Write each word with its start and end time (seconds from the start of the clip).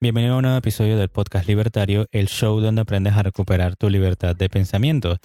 Bienvenido 0.00 0.34
a 0.34 0.36
un 0.36 0.42
nuevo 0.42 0.58
episodio 0.58 0.96
del 0.96 1.08
podcast 1.08 1.46
Libertario, 1.46 2.06
el 2.12 2.28
show 2.28 2.60
donde 2.60 2.82
aprendes 2.82 3.14
a 3.14 3.22
recuperar 3.22 3.76
tu 3.76 3.88
libertad 3.88 4.36
de 4.36 4.48
pensamiento. 4.48 5.16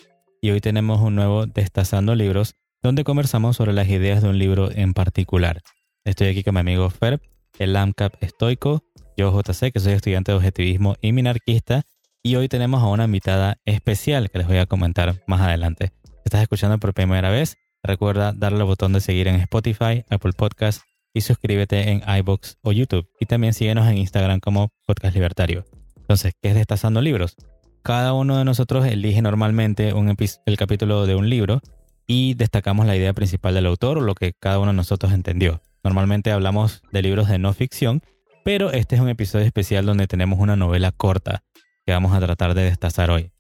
Y 0.42 0.52
hoy 0.52 0.62
tenemos 0.62 1.02
un 1.02 1.16
nuevo 1.16 1.46
Destazando 1.46 2.16
Libros, 2.16 2.56
donde 2.82 3.04
conversamos 3.04 3.58
sobre 3.58 3.74
las 3.74 3.90
ideas 3.90 4.22
de 4.22 4.30
un 4.30 4.40
libro 4.40 4.70
en 4.72 4.94
particular. 4.94 5.62
Estoy 6.06 6.28
aquí 6.28 6.44
con 6.44 6.54
mi 6.54 6.62
amigo 6.62 6.90
Ferb, 6.90 7.22
el 7.58 7.76
AMCAP 7.76 8.22
estoico, 8.24 8.84
yo 9.18 9.32
JC, 9.32 9.72
que 9.72 9.80
soy 9.80 9.94
estudiante 9.94 10.32
de 10.32 10.38
objetivismo 10.38 10.96
y 11.02 11.12
minarquista, 11.12 11.84
y 12.24 12.36
hoy 12.36 12.48
tenemos 12.48 12.82
a 12.82 12.88
una 12.88 13.06
invitada 13.06 13.58
especial 13.66 14.30
que 14.30 14.40
les 14.40 14.48
voy 14.48 14.58
a 14.58 14.66
comentar 14.66 15.24
más 15.28 15.42
adelante. 15.42 15.92
Si 16.06 16.22
estás 16.26 16.42
escuchando 16.42 16.78
por 16.80 16.94
primera 16.94 17.30
vez, 17.30 17.58
recuerda 17.84 18.34
darle 18.34 18.60
al 18.60 18.66
botón 18.66 18.94
de 18.94 19.02
seguir 19.02 19.28
en 19.28 19.36
Spotify, 19.36 20.04
Apple 20.10 20.34
Podcasts 20.38 20.84
y 21.14 21.22
suscríbete 21.22 21.90
en 21.90 22.04
iBox 22.20 22.58
o 22.62 22.72
YouTube. 22.72 23.10
Y 23.20 23.26
también 23.26 23.54
síguenos 23.54 23.88
en 23.88 23.98
Instagram 23.98 24.40
como 24.40 24.70
Podcast 24.86 25.16
Libertario. 25.16 25.66
Entonces, 25.98 26.34
¿qué 26.42 26.50
es 26.50 26.56
Destazando 26.56 27.02
Libros? 27.02 27.36
Cada 27.84 28.14
uno 28.14 28.38
de 28.38 28.46
nosotros 28.46 28.86
elige 28.86 29.22
normalmente 29.22 29.94
un 29.94 30.16
el 30.46 30.58
capítulo 30.58 31.06
de 31.06 31.16
un 31.16 31.30
libro 31.30 31.62
y 32.08 32.34
destacamos 32.34 32.86
la 32.86 32.96
idea 32.96 33.14
principal 33.14 33.54
del 33.54 33.68
autor 33.68 34.00
o 34.00 34.02
lo 34.02 34.16
que 34.16 34.34
cada 34.34 34.60
uno 34.60 34.72
de 34.72 34.78
nosotros 34.78 35.14
entendió. 35.14 35.62
Normalmente 35.84 36.32
hablamos 36.32 36.82
de 36.92 37.02
libros 37.02 37.30
de 37.30 37.40
no 37.40 37.54
ficción, 37.54 38.02
pero 38.44 38.72
este 38.72 38.96
es 38.96 39.02
un 39.02 39.10
episodio 39.10 39.46
especial 39.46 39.86
donde 39.86 40.08
tenemos 40.08 40.40
una 40.40 40.56
novela 40.56 40.92
corta 40.92 41.44
que 41.86 41.94
vamos 41.94 42.14
a 42.14 42.20
tratar 42.20 42.54
de 42.54 42.64
destazar 42.64 43.12
hoy. 43.12 43.32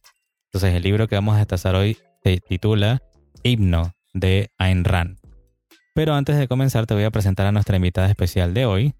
Entonces, 0.45 0.73
el 0.73 0.83
libro 0.83 1.07
que 1.07 1.15
vamos 1.15 1.35
a 1.35 1.39
destazar 1.39 1.75
hoy 1.75 1.97
se 2.23 2.39
titula 2.39 3.01
Himno 3.43 3.93
de 4.13 4.51
Ayn 4.57 4.83
Rand. 4.83 5.18
Pero 5.99 6.15
antes 6.15 6.37
de 6.37 6.47
comenzar 6.47 6.85
te 6.85 6.93
voy 6.93 7.03
a 7.03 7.11
presentar 7.11 7.45
a 7.45 7.51
nuestra 7.51 7.75
invitada 7.75 8.07
especial 8.07 8.53
de 8.53 8.65
hoy, 8.65 8.93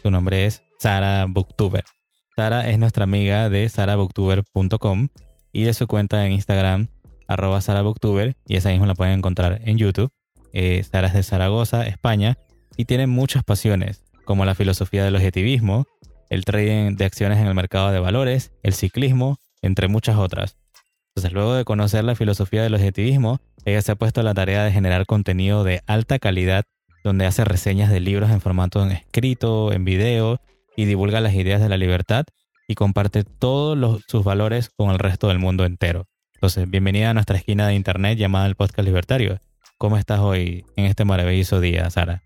su 0.00 0.12
nombre 0.12 0.46
es 0.46 0.62
Sara 0.78 1.26
Booktuber. 1.28 1.82
Sara 2.36 2.70
es 2.70 2.78
nuestra 2.78 3.02
amiga 3.02 3.50
de 3.50 3.68
sarabooktuber.com 3.68 5.08
y 5.50 5.64
de 5.64 5.74
su 5.74 5.88
cuenta 5.88 6.24
en 6.24 6.30
Instagram, 6.30 6.86
arroba 7.26 7.58
y 8.46 8.56
esa 8.56 8.68
misma 8.68 8.86
la 8.86 8.94
pueden 8.94 9.14
encontrar 9.14 9.60
en 9.64 9.76
YouTube. 9.76 10.12
Eh, 10.52 10.84
Sara 10.84 11.08
es 11.08 11.14
de 11.14 11.24
Zaragoza, 11.24 11.84
España, 11.84 12.38
y 12.76 12.84
tiene 12.84 13.08
muchas 13.08 13.42
pasiones, 13.42 14.04
como 14.24 14.44
la 14.44 14.54
filosofía 14.54 15.02
del 15.02 15.16
objetivismo, 15.16 15.86
el 16.30 16.44
trading 16.44 16.94
de 16.94 17.06
acciones 17.06 17.40
en 17.40 17.48
el 17.48 17.54
mercado 17.56 17.90
de 17.90 17.98
valores, 17.98 18.52
el 18.62 18.72
ciclismo, 18.72 19.40
entre 19.62 19.88
muchas 19.88 20.14
otras. 20.14 20.56
Entonces, 21.08 21.32
luego 21.32 21.54
de 21.54 21.64
conocer 21.64 22.04
la 22.04 22.14
filosofía 22.14 22.62
del 22.62 22.74
objetivismo, 22.74 23.40
ella 23.66 23.82
se 23.82 23.92
ha 23.92 23.96
puesto 23.96 24.20
a 24.20 24.24
la 24.24 24.32
tarea 24.32 24.62
de 24.64 24.70
generar 24.70 25.06
contenido 25.06 25.64
de 25.64 25.82
alta 25.88 26.20
calidad, 26.20 26.64
donde 27.02 27.26
hace 27.26 27.44
reseñas 27.44 27.90
de 27.90 27.98
libros 27.98 28.30
en 28.30 28.40
formato 28.40 28.80
en 28.82 28.92
escrito, 28.92 29.72
en 29.72 29.84
video, 29.84 30.40
y 30.76 30.84
divulga 30.84 31.20
las 31.20 31.34
ideas 31.34 31.60
de 31.60 31.68
la 31.68 31.76
libertad 31.76 32.26
y 32.68 32.76
comparte 32.76 33.24
todos 33.24 34.02
sus 34.06 34.22
valores 34.22 34.70
con 34.70 34.90
el 34.90 35.00
resto 35.00 35.28
del 35.28 35.40
mundo 35.40 35.64
entero. 35.64 36.06
Entonces, 36.34 36.70
bienvenida 36.70 37.10
a 37.10 37.14
nuestra 37.14 37.38
esquina 37.38 37.66
de 37.66 37.74
internet 37.74 38.16
llamada 38.16 38.46
el 38.46 38.54
Podcast 38.54 38.86
Libertario. 38.86 39.40
¿Cómo 39.78 39.96
estás 39.96 40.20
hoy 40.20 40.64
en 40.76 40.84
este 40.84 41.04
maravilloso 41.04 41.58
día, 41.58 41.90
Sara? 41.90 42.22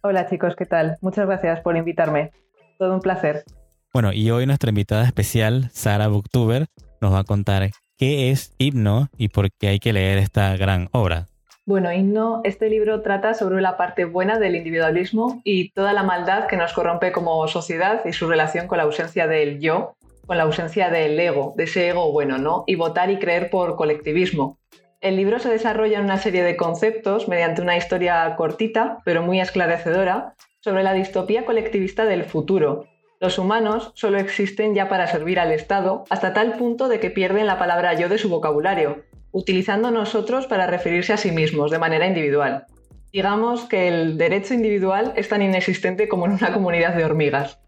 Hola 0.00 0.26
chicos, 0.30 0.54
¿qué 0.56 0.64
tal? 0.64 0.96
Muchas 1.02 1.26
gracias 1.26 1.60
por 1.60 1.76
invitarme. 1.76 2.30
Todo 2.78 2.94
un 2.94 3.00
placer. 3.00 3.44
Bueno, 3.92 4.14
y 4.14 4.30
hoy 4.30 4.46
nuestra 4.46 4.70
invitada 4.70 5.04
especial, 5.04 5.68
Sara 5.74 6.08
Booktuber, 6.08 6.66
nos 7.02 7.12
va 7.12 7.18
a 7.18 7.24
contar 7.24 7.62
qué 8.00 8.30
es 8.30 8.54
Himno 8.56 9.08
y 9.18 9.28
por 9.28 9.52
qué 9.52 9.68
hay 9.68 9.78
que 9.78 9.92
leer 9.92 10.16
esta 10.16 10.56
gran 10.56 10.88
obra. 10.92 11.26
Bueno, 11.66 11.92
Himno, 11.92 12.40
este 12.44 12.70
libro 12.70 13.02
trata 13.02 13.34
sobre 13.34 13.60
la 13.60 13.76
parte 13.76 14.06
buena 14.06 14.38
del 14.38 14.56
individualismo 14.56 15.42
y 15.44 15.70
toda 15.72 15.92
la 15.92 16.02
maldad 16.02 16.46
que 16.46 16.56
nos 16.56 16.72
corrompe 16.72 17.12
como 17.12 17.46
sociedad 17.46 18.00
y 18.06 18.14
su 18.14 18.26
relación 18.26 18.68
con 18.68 18.78
la 18.78 18.84
ausencia 18.84 19.26
del 19.26 19.60
yo, 19.60 19.96
con 20.26 20.38
la 20.38 20.44
ausencia 20.44 20.88
del 20.88 21.20
ego, 21.20 21.52
de 21.58 21.64
ese 21.64 21.90
ego 21.90 22.10
bueno, 22.10 22.38
¿no? 22.38 22.64
Y 22.66 22.76
votar 22.76 23.10
y 23.10 23.18
creer 23.18 23.50
por 23.50 23.76
colectivismo. 23.76 24.58
El 25.02 25.16
libro 25.16 25.38
se 25.38 25.50
desarrolla 25.50 25.98
en 25.98 26.04
una 26.04 26.16
serie 26.16 26.42
de 26.42 26.56
conceptos 26.56 27.28
mediante 27.28 27.60
una 27.60 27.76
historia 27.76 28.34
cortita, 28.34 29.02
pero 29.04 29.22
muy 29.22 29.40
esclarecedora, 29.40 30.36
sobre 30.60 30.82
la 30.82 30.94
distopía 30.94 31.44
colectivista 31.44 32.06
del 32.06 32.24
futuro, 32.24 32.86
los 33.20 33.38
humanos 33.38 33.92
solo 33.94 34.18
existen 34.18 34.74
ya 34.74 34.88
para 34.88 35.06
servir 35.06 35.38
al 35.38 35.52
Estado 35.52 36.04
hasta 36.08 36.32
tal 36.32 36.56
punto 36.56 36.88
de 36.88 37.00
que 37.00 37.10
pierden 37.10 37.46
la 37.46 37.58
palabra 37.58 37.92
yo 37.92 38.08
de 38.08 38.16
su 38.16 38.30
vocabulario, 38.30 39.04
utilizando 39.30 39.90
nosotros 39.90 40.46
para 40.46 40.66
referirse 40.66 41.12
a 41.12 41.18
sí 41.18 41.30
mismos 41.30 41.70
de 41.70 41.78
manera 41.78 42.06
individual. 42.06 42.64
Digamos 43.12 43.64
que 43.64 43.88
el 43.88 44.16
derecho 44.16 44.54
individual 44.54 45.12
es 45.16 45.28
tan 45.28 45.42
inexistente 45.42 46.08
como 46.08 46.24
en 46.24 46.32
una 46.32 46.52
comunidad 46.52 46.94
de 46.94 47.04
hormigas. 47.04 47.58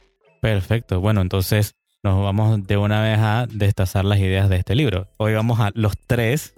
Perfecto, 0.40 1.00
bueno, 1.00 1.20
entonces 1.20 1.74
nos 2.02 2.22
vamos 2.24 2.66
de 2.66 2.76
una 2.78 3.02
vez 3.02 3.18
a 3.18 3.46
destazar 3.50 4.06
las 4.06 4.18
ideas 4.20 4.48
de 4.48 4.56
este 4.56 4.74
libro. 4.74 5.08
Hoy 5.18 5.34
vamos 5.34 5.60
a 5.60 5.70
los 5.74 5.98
tres, 6.06 6.54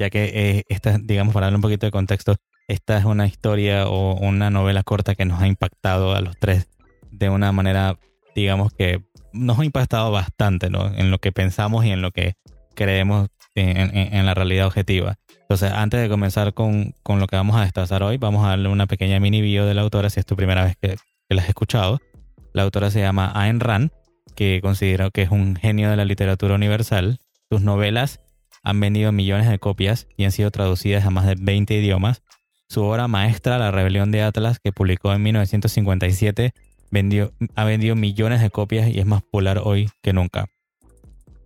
ya 0.00 0.10
que 0.10 0.24
eh, 0.34 0.64
esta, 0.68 0.98
digamos, 0.98 1.32
para 1.32 1.46
darle 1.46 1.56
un 1.56 1.62
poquito 1.62 1.86
de 1.86 1.92
contexto, 1.92 2.34
esta 2.66 2.98
es 2.98 3.04
una 3.04 3.26
historia 3.26 3.86
o 3.88 4.16
una 4.16 4.50
novela 4.50 4.82
corta 4.82 5.14
que 5.14 5.24
nos 5.24 5.40
ha 5.40 5.46
impactado 5.46 6.12
a 6.12 6.20
los 6.20 6.36
tres 6.38 6.68
de 7.10 7.28
una 7.28 7.52
manera 7.52 7.98
digamos 8.34 8.72
que 8.72 9.02
nos 9.32 9.58
ha 9.58 9.64
impactado 9.64 10.10
bastante 10.10 10.70
¿no? 10.70 10.92
en 10.94 11.10
lo 11.10 11.18
que 11.18 11.32
pensamos 11.32 11.84
y 11.84 11.90
en 11.90 12.02
lo 12.02 12.10
que 12.10 12.34
creemos 12.74 13.28
en, 13.54 14.26
la 14.26 14.34
realidad 14.34 14.66
objetiva. 14.66 15.18
Entonces, 15.42 15.72
antes 15.72 16.00
de 16.00 16.08
comenzar 16.08 16.54
con, 16.54 16.94
lo 17.06 17.26
que 17.26 17.36
vamos 17.36 17.56
a 17.56 17.62
destazar 17.62 18.02
hoy, 18.02 18.16
vamos 18.16 18.44
a 18.44 18.50
darle 18.50 18.68
una 18.68 18.86
pequeña 18.86 19.20
mini 19.20 19.42
bio 19.42 19.66
de 19.66 19.74
la 19.74 19.82
autora, 19.82 20.08
si 20.08 20.20
es 20.20 20.26
tu 20.26 20.36
primera 20.36 20.64
vez 20.64 20.76
que, 20.80 20.96
que 21.28 21.34
la 21.34 21.42
has 21.42 21.48
escuchado. 21.48 22.00
La 22.54 22.62
autora 22.62 22.90
se 22.90 23.00
llama 23.00 23.32
Ayn 23.34 23.60
Rand, 23.60 23.90
que 24.34 24.60
considero 24.62 25.10
que 25.10 25.22
es 25.22 25.30
un 25.30 25.56
genio 25.56 25.90
de 25.90 25.96
la 25.96 26.04
literatura 26.04 26.54
universal. 26.54 27.20
Sus 27.50 27.60
novelas 27.60 28.20
han 28.62 28.80
vendido 28.80 29.12
millones 29.12 29.48
de 29.48 29.58
copias 29.58 30.06
y 30.16 30.24
han 30.24 30.32
sido 30.32 30.50
traducidas 30.50 31.04
a 31.04 31.10
más 31.10 31.26
de 31.26 31.36
20 31.38 31.74
idiomas. 31.74 32.22
Su 32.68 32.82
obra 32.84 33.08
maestra, 33.08 33.58
La 33.58 33.70
Rebelión 33.70 34.10
de 34.10 34.22
Atlas, 34.22 34.58
que 34.58 34.72
publicó 34.72 35.12
en 35.12 35.22
1957, 35.22 36.54
ha 37.54 37.64
vendido 37.64 37.96
millones 37.96 38.40
de 38.40 38.50
copias 38.50 38.88
y 38.88 38.98
es 38.98 39.06
más 39.06 39.22
popular 39.22 39.60
hoy 39.64 39.88
que 40.02 40.12
nunca. 40.12 40.46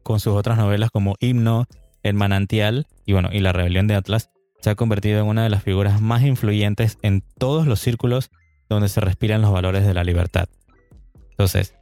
Con 0.02 0.20
sus 0.20 0.34
otras 0.34 0.58
novelas 0.58 0.90
como 0.90 1.16
Himno, 1.20 1.66
El 2.02 2.14
Manantial 2.14 2.86
y 3.04 3.12
bueno, 3.12 3.30
y 3.32 3.40
La 3.40 3.52
Rebelión 3.52 3.86
de 3.86 3.94
Atlas, 3.94 4.30
se 4.60 4.70
ha 4.70 4.74
convertido 4.74 5.20
en 5.20 5.26
una 5.26 5.44
de 5.44 5.50
las 5.50 5.62
figuras 5.62 6.00
más 6.00 6.22
influyentes 6.22 6.98
en 7.02 7.22
todos 7.38 7.66
los 7.66 7.80
círculos 7.80 8.30
donde 8.68 8.88
se 8.88 9.00
respiran 9.00 9.42
los 9.42 9.52
valores 9.52 9.86
de 9.86 9.94
la 9.94 10.02
libertad. 10.02 10.48
Entonces, 11.30 11.74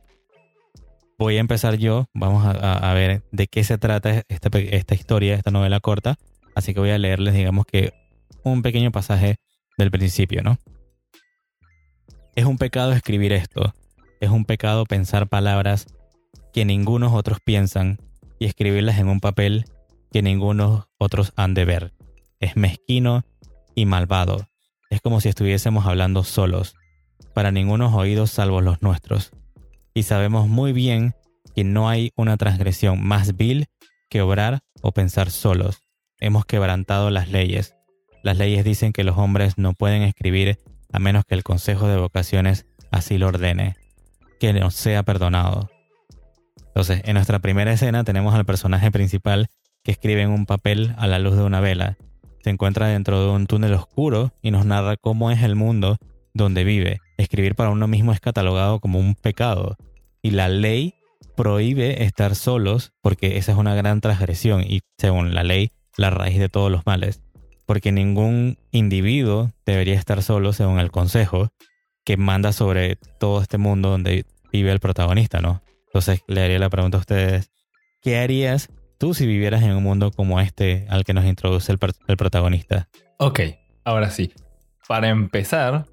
voy 1.18 1.36
a 1.36 1.40
empezar 1.40 1.76
yo, 1.76 2.06
vamos 2.12 2.44
a, 2.44 2.92
ver 2.92 3.22
de 3.32 3.46
qué 3.46 3.64
se 3.64 3.78
trata 3.78 4.22
esta, 4.28 4.58
esta 4.58 4.94
historia, 4.94 5.34
esta 5.34 5.50
novela 5.50 5.80
corta, 5.80 6.16
así 6.54 6.74
que 6.74 6.80
voy 6.80 6.90
a 6.90 6.98
leerles, 6.98 7.34
digamos 7.34 7.64
que, 7.64 7.92
un 8.42 8.60
pequeño 8.60 8.92
pasaje 8.92 9.36
del 9.78 9.90
principio, 9.90 10.42
¿no? 10.42 10.58
Es 12.36 12.46
un 12.46 12.58
pecado 12.58 12.92
escribir 12.92 13.32
esto. 13.32 13.74
Es 14.20 14.28
un 14.30 14.44
pecado 14.44 14.86
pensar 14.86 15.28
palabras 15.28 15.86
que 16.52 16.64
ningunos 16.64 17.12
otros 17.12 17.38
piensan 17.44 17.98
y 18.40 18.46
escribirlas 18.46 18.98
en 18.98 19.08
un 19.08 19.20
papel 19.20 19.66
que 20.10 20.20
ningunos 20.20 20.86
otros 20.98 21.32
han 21.36 21.54
de 21.54 21.64
ver. 21.64 21.92
Es 22.40 22.56
mezquino 22.56 23.24
y 23.76 23.86
malvado. 23.86 24.48
Es 24.90 25.00
como 25.00 25.20
si 25.20 25.28
estuviésemos 25.28 25.86
hablando 25.86 26.24
solos, 26.24 26.74
para 27.34 27.52
ningunos 27.52 27.94
oídos 27.94 28.30
salvo 28.30 28.60
los 28.60 28.82
nuestros. 28.82 29.30
Y 29.94 30.02
sabemos 30.02 30.48
muy 30.48 30.72
bien 30.72 31.14
que 31.54 31.62
no 31.62 31.88
hay 31.88 32.10
una 32.16 32.36
transgresión 32.36 33.00
más 33.00 33.36
vil 33.36 33.66
que 34.10 34.22
obrar 34.22 34.60
o 34.82 34.90
pensar 34.90 35.30
solos. 35.30 35.82
Hemos 36.18 36.46
quebrantado 36.46 37.10
las 37.10 37.28
leyes. 37.28 37.76
Las 38.24 38.38
leyes 38.38 38.64
dicen 38.64 38.92
que 38.92 39.04
los 39.04 39.18
hombres 39.18 39.56
no 39.56 39.74
pueden 39.74 40.02
escribir 40.02 40.58
a 40.94 41.00
menos 41.00 41.24
que 41.24 41.34
el 41.34 41.42
Consejo 41.42 41.88
de 41.88 41.96
Vocaciones 41.96 42.66
así 42.92 43.18
lo 43.18 43.26
ordene, 43.26 43.74
que 44.38 44.52
nos 44.52 44.76
sea 44.76 45.02
perdonado. 45.02 45.68
Entonces, 46.68 47.02
en 47.04 47.14
nuestra 47.14 47.40
primera 47.40 47.72
escena 47.72 48.04
tenemos 48.04 48.32
al 48.32 48.44
personaje 48.44 48.92
principal 48.92 49.48
que 49.82 49.90
escribe 49.90 50.22
en 50.22 50.30
un 50.30 50.46
papel 50.46 50.94
a 50.96 51.08
la 51.08 51.18
luz 51.18 51.36
de 51.36 51.42
una 51.42 51.58
vela. 51.58 51.98
Se 52.44 52.50
encuentra 52.50 52.86
dentro 52.86 53.20
de 53.20 53.28
un 53.28 53.48
túnel 53.48 53.74
oscuro 53.74 54.34
y 54.40 54.52
nos 54.52 54.66
narra 54.66 54.96
cómo 54.96 55.32
es 55.32 55.42
el 55.42 55.56
mundo 55.56 55.98
donde 56.32 56.62
vive. 56.62 57.00
Escribir 57.16 57.56
para 57.56 57.70
uno 57.70 57.88
mismo 57.88 58.12
es 58.12 58.20
catalogado 58.20 58.78
como 58.78 59.00
un 59.00 59.16
pecado 59.16 59.76
y 60.22 60.30
la 60.30 60.48
ley 60.48 60.94
prohíbe 61.36 62.04
estar 62.04 62.36
solos 62.36 62.92
porque 63.02 63.36
esa 63.36 63.50
es 63.50 63.58
una 63.58 63.74
gran 63.74 64.00
transgresión 64.00 64.62
y 64.62 64.82
según 64.96 65.34
la 65.34 65.42
ley 65.42 65.72
la 65.96 66.10
raíz 66.10 66.38
de 66.38 66.48
todos 66.48 66.70
los 66.70 66.86
males 66.86 67.23
porque 67.66 67.92
ningún 67.92 68.58
individuo 68.70 69.52
debería 69.64 69.94
estar 69.94 70.22
solo 70.22 70.52
según 70.52 70.78
el 70.78 70.90
consejo 70.90 71.50
que 72.04 72.16
manda 72.16 72.52
sobre 72.52 72.96
todo 73.18 73.40
este 73.40 73.58
mundo 73.58 73.90
donde 73.90 74.26
vive 74.52 74.70
el 74.70 74.80
protagonista, 74.80 75.40
¿no? 75.40 75.62
Entonces 75.86 76.20
le 76.26 76.42
haría 76.42 76.58
la 76.58 76.70
pregunta 76.70 76.98
a 76.98 77.00
ustedes, 77.00 77.50
¿qué 78.02 78.18
harías 78.18 78.68
tú 78.98 79.14
si 79.14 79.26
vivieras 79.26 79.62
en 79.62 79.72
un 79.72 79.82
mundo 79.82 80.10
como 80.10 80.40
este 80.40 80.86
al 80.90 81.04
que 81.04 81.14
nos 81.14 81.24
introduce 81.24 81.72
el, 81.72 81.78
protagonista? 81.78 82.88
Ok, 83.18 83.40
ahora 83.84 84.10
sí. 84.10 84.32
Para 84.86 85.08
empezar, 85.08 85.86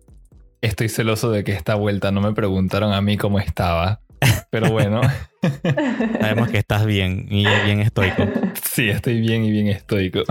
estoy 0.60 0.90
celoso 0.90 1.32
de 1.32 1.44
que 1.44 1.54
esta 1.54 1.76
vuelta 1.76 2.12
no 2.12 2.22
me 2.22 2.34
preguntaron 2.34 2.94
a 2.94 3.02
mí 3.02 3.18
cómo 3.18 3.40
estaba. 3.40 4.02
Pero 4.50 4.70
bueno. 4.72 5.02
Sabemos 6.20 6.50
que 6.50 6.58
estás 6.58 6.86
bien 6.86 7.28
y 7.30 7.46
bien 7.66 7.80
estoico. 7.80 8.28
Sí, 8.70 8.90
estoy 8.90 9.22
bien 9.22 9.46
y 9.46 9.52
bien 9.52 9.68
estoico. 9.68 10.24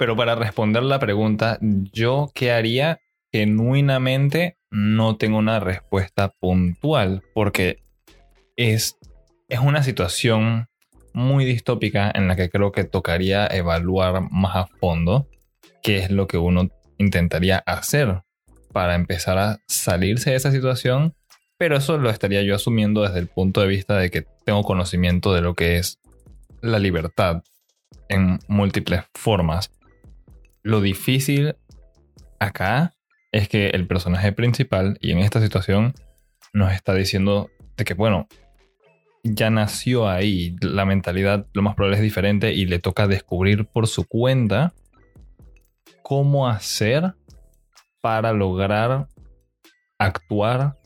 Pero 0.00 0.16
para 0.16 0.34
responder 0.34 0.82
la 0.82 0.98
pregunta, 0.98 1.58
yo 1.60 2.30
qué 2.34 2.52
haría 2.52 3.00
genuinamente 3.30 4.56
no 4.70 5.18
tengo 5.18 5.36
una 5.36 5.60
respuesta 5.60 6.32
puntual 6.40 7.22
porque 7.34 7.82
es, 8.56 8.96
es 9.50 9.60
una 9.60 9.82
situación 9.82 10.68
muy 11.12 11.44
distópica 11.44 12.10
en 12.14 12.28
la 12.28 12.36
que 12.36 12.48
creo 12.48 12.72
que 12.72 12.84
tocaría 12.84 13.46
evaluar 13.46 14.22
más 14.30 14.56
a 14.56 14.66
fondo 14.78 15.28
qué 15.82 15.98
es 15.98 16.10
lo 16.10 16.26
que 16.26 16.38
uno 16.38 16.70
intentaría 16.96 17.58
hacer 17.58 18.22
para 18.72 18.94
empezar 18.94 19.36
a 19.36 19.58
salirse 19.68 20.30
de 20.30 20.36
esa 20.36 20.50
situación, 20.50 21.12
pero 21.58 21.76
eso 21.76 21.98
lo 21.98 22.08
estaría 22.08 22.40
yo 22.40 22.54
asumiendo 22.54 23.02
desde 23.02 23.18
el 23.18 23.26
punto 23.26 23.60
de 23.60 23.66
vista 23.66 23.98
de 23.98 24.10
que 24.10 24.24
tengo 24.46 24.62
conocimiento 24.62 25.34
de 25.34 25.42
lo 25.42 25.52
que 25.54 25.76
es 25.76 25.98
la 26.62 26.78
libertad 26.78 27.42
en 28.08 28.38
múltiples 28.48 29.02
formas. 29.14 29.70
Lo 30.62 30.80
difícil 30.80 31.56
acá 32.38 32.94
es 33.32 33.48
que 33.48 33.68
el 33.68 33.86
personaje 33.86 34.32
principal, 34.32 34.98
y 35.00 35.12
en 35.12 35.18
esta 35.18 35.40
situación, 35.40 35.94
nos 36.52 36.72
está 36.72 36.94
diciendo 36.94 37.50
de 37.76 37.84
que, 37.84 37.94
bueno, 37.94 38.28
ya 39.22 39.50
nació 39.50 40.08
ahí, 40.08 40.56
la 40.60 40.84
mentalidad 40.84 41.46
lo 41.52 41.62
más 41.62 41.74
probable 41.74 41.96
es 41.96 42.02
diferente 42.02 42.52
y 42.52 42.66
le 42.66 42.78
toca 42.78 43.06
descubrir 43.06 43.66
por 43.66 43.86
su 43.86 44.06
cuenta 44.06 44.72
cómo 46.02 46.48
hacer 46.48 47.14
para 48.00 48.32
lograr 48.32 49.08
actuar 49.98 50.78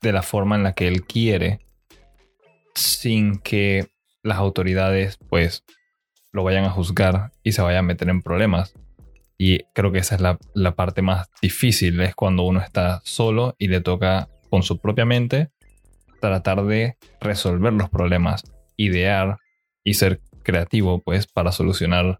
de 0.00 0.12
la 0.12 0.22
forma 0.22 0.56
en 0.56 0.62
la 0.62 0.72
que 0.72 0.88
él 0.88 1.04
quiere 1.04 1.60
sin 2.74 3.38
que 3.38 3.88
las 4.22 4.38
autoridades 4.38 5.18
pues 5.28 5.64
lo 6.32 6.44
vayan 6.44 6.64
a 6.64 6.70
juzgar 6.70 7.32
y 7.42 7.52
se 7.52 7.62
vayan 7.62 7.80
a 7.80 7.88
meter 7.88 8.08
en 8.08 8.22
problemas. 8.22 8.74
Y 9.38 9.60
creo 9.72 9.92
que 9.92 10.00
esa 10.00 10.16
es 10.16 10.20
la, 10.20 10.38
la 10.54 10.74
parte 10.74 11.00
más 11.00 11.30
difícil, 11.40 12.00
es 12.00 12.14
cuando 12.14 12.42
uno 12.42 12.60
está 12.60 13.00
solo 13.04 13.54
y 13.58 13.68
le 13.68 13.80
toca 13.80 14.28
con 14.50 14.62
su 14.62 14.80
propia 14.80 15.04
mente 15.04 15.50
tratar 16.20 16.64
de 16.64 16.96
resolver 17.20 17.72
los 17.72 17.88
problemas, 17.88 18.42
idear 18.76 19.38
y 19.84 19.94
ser 19.94 20.20
creativo 20.42 21.00
pues 21.00 21.26
para 21.26 21.52
solucionar 21.52 22.18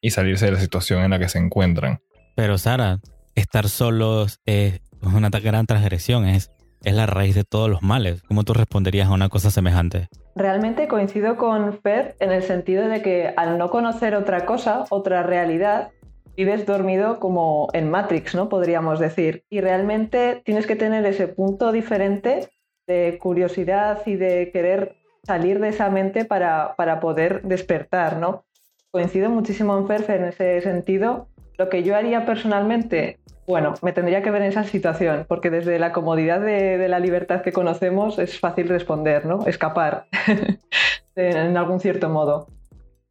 y 0.00 0.10
salirse 0.10 0.46
de 0.46 0.52
la 0.52 0.60
situación 0.60 1.02
en 1.02 1.10
la 1.10 1.18
que 1.18 1.28
se 1.28 1.38
encuentran. 1.38 2.00
Pero 2.34 2.58
Sara, 2.58 2.98
estar 3.34 3.68
solos 3.68 4.40
es 4.46 4.80
una 5.00 5.30
gran 5.30 5.66
transgresión, 5.66 6.26
es, 6.26 6.50
es 6.82 6.94
la 6.94 7.06
raíz 7.06 7.34
de 7.34 7.44
todos 7.44 7.70
los 7.70 7.82
males. 7.82 8.22
¿Cómo 8.22 8.42
tú 8.42 8.54
responderías 8.54 9.08
a 9.08 9.12
una 9.12 9.28
cosa 9.28 9.50
semejante? 9.50 10.08
Realmente 10.34 10.88
coincido 10.88 11.36
con 11.36 11.78
Fer 11.80 12.16
en 12.20 12.32
el 12.32 12.42
sentido 12.42 12.88
de 12.88 13.02
que 13.02 13.32
al 13.36 13.58
no 13.58 13.70
conocer 13.70 14.14
otra 14.14 14.46
cosa, 14.46 14.84
otra 14.90 15.22
realidad, 15.22 15.90
vives 16.36 16.66
dormido 16.66 17.20
como 17.20 17.68
en 17.72 17.90
Matrix, 17.90 18.34
¿no? 18.34 18.48
Podríamos 18.48 18.98
decir. 18.98 19.44
Y 19.50 19.60
realmente 19.60 20.42
tienes 20.44 20.66
que 20.66 20.76
tener 20.76 21.04
ese 21.06 21.28
punto 21.28 21.72
diferente 21.72 22.48
de 22.86 23.18
curiosidad 23.20 24.02
y 24.06 24.16
de 24.16 24.50
querer 24.52 24.96
salir 25.24 25.60
de 25.60 25.68
esa 25.68 25.88
mente 25.90 26.24
para, 26.24 26.74
para 26.76 27.00
poder 27.00 27.42
despertar, 27.42 28.16
¿no? 28.16 28.44
Coincido 28.90 29.30
muchísimo 29.30 29.78
en 29.78 29.86
Ferfe 29.86 30.16
en 30.16 30.24
ese 30.24 30.60
sentido. 30.60 31.28
Lo 31.58 31.68
que 31.68 31.82
yo 31.82 31.94
haría 31.94 32.26
personalmente, 32.26 33.20
bueno, 33.46 33.74
me 33.82 33.92
tendría 33.92 34.22
que 34.22 34.30
ver 34.30 34.42
en 34.42 34.48
esa 34.48 34.64
situación, 34.64 35.26
porque 35.28 35.50
desde 35.50 35.78
la 35.78 35.92
comodidad 35.92 36.40
de, 36.40 36.76
de 36.76 36.88
la 36.88 36.98
libertad 36.98 37.42
que 37.42 37.52
conocemos 37.52 38.18
es 38.18 38.40
fácil 38.40 38.68
responder, 38.68 39.26
¿no? 39.26 39.46
Escapar, 39.46 40.06
en 41.14 41.56
algún 41.56 41.78
cierto 41.78 42.08
modo. 42.08 42.48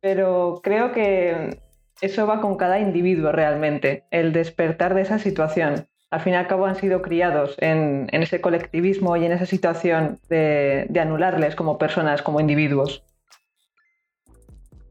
Pero 0.02 0.60
creo 0.64 0.92
que 0.92 1.61
eso 2.02 2.28
va 2.28 2.42
con 2.42 2.58
cada 2.58 2.80
individuo 2.80 3.32
realmente, 3.32 4.06
el 4.12 4.34
despertar 4.34 4.94
de 4.96 5.02
esa 5.02 5.20
situación 5.20 5.88
al 6.12 6.20
fin 6.20 6.34
y 6.34 6.36
al 6.36 6.48
cabo 6.48 6.66
han 6.66 6.76
sido 6.76 7.02
criados 7.02 7.56
en, 7.60 8.10
ese 8.12 8.42
colectivismo 8.42 9.16
y 9.16 9.26
en 9.26 9.32
esa 9.32 9.46
situación 9.46 10.20
de, 10.30 10.88
anularles 11.00 11.56
como 11.56 11.78
personas, 11.78 12.22
como 12.22 12.42
individuos. 12.42 13.04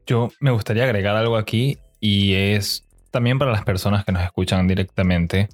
Yo 0.07 0.31
me 0.39 0.49
gustaría 0.49 0.83
agregar 0.83 1.15
algo 1.15 1.37
aquí 1.37 1.77
y 1.99 2.33
es 2.33 2.87
también 3.11 3.37
para 3.37 3.51
las 3.51 3.63
personas 3.63 4.03
que 4.03 4.11
nos 4.11 4.23
escuchan 4.23 4.67
directamente. 4.67 5.47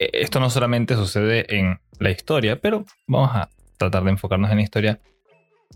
E, 0.00 0.10
esto 0.12 0.40
no 0.40 0.50
solamente 0.50 0.96
sucede 0.96 1.46
en 1.56 1.78
la 2.00 2.10
historia, 2.10 2.60
pero 2.60 2.84
vamos 3.06 3.30
a 3.34 3.48
tratar 3.78 4.02
de 4.02 4.10
enfocarnos 4.10 4.50
en 4.50 4.56
la 4.56 4.62
historia. 4.64 5.00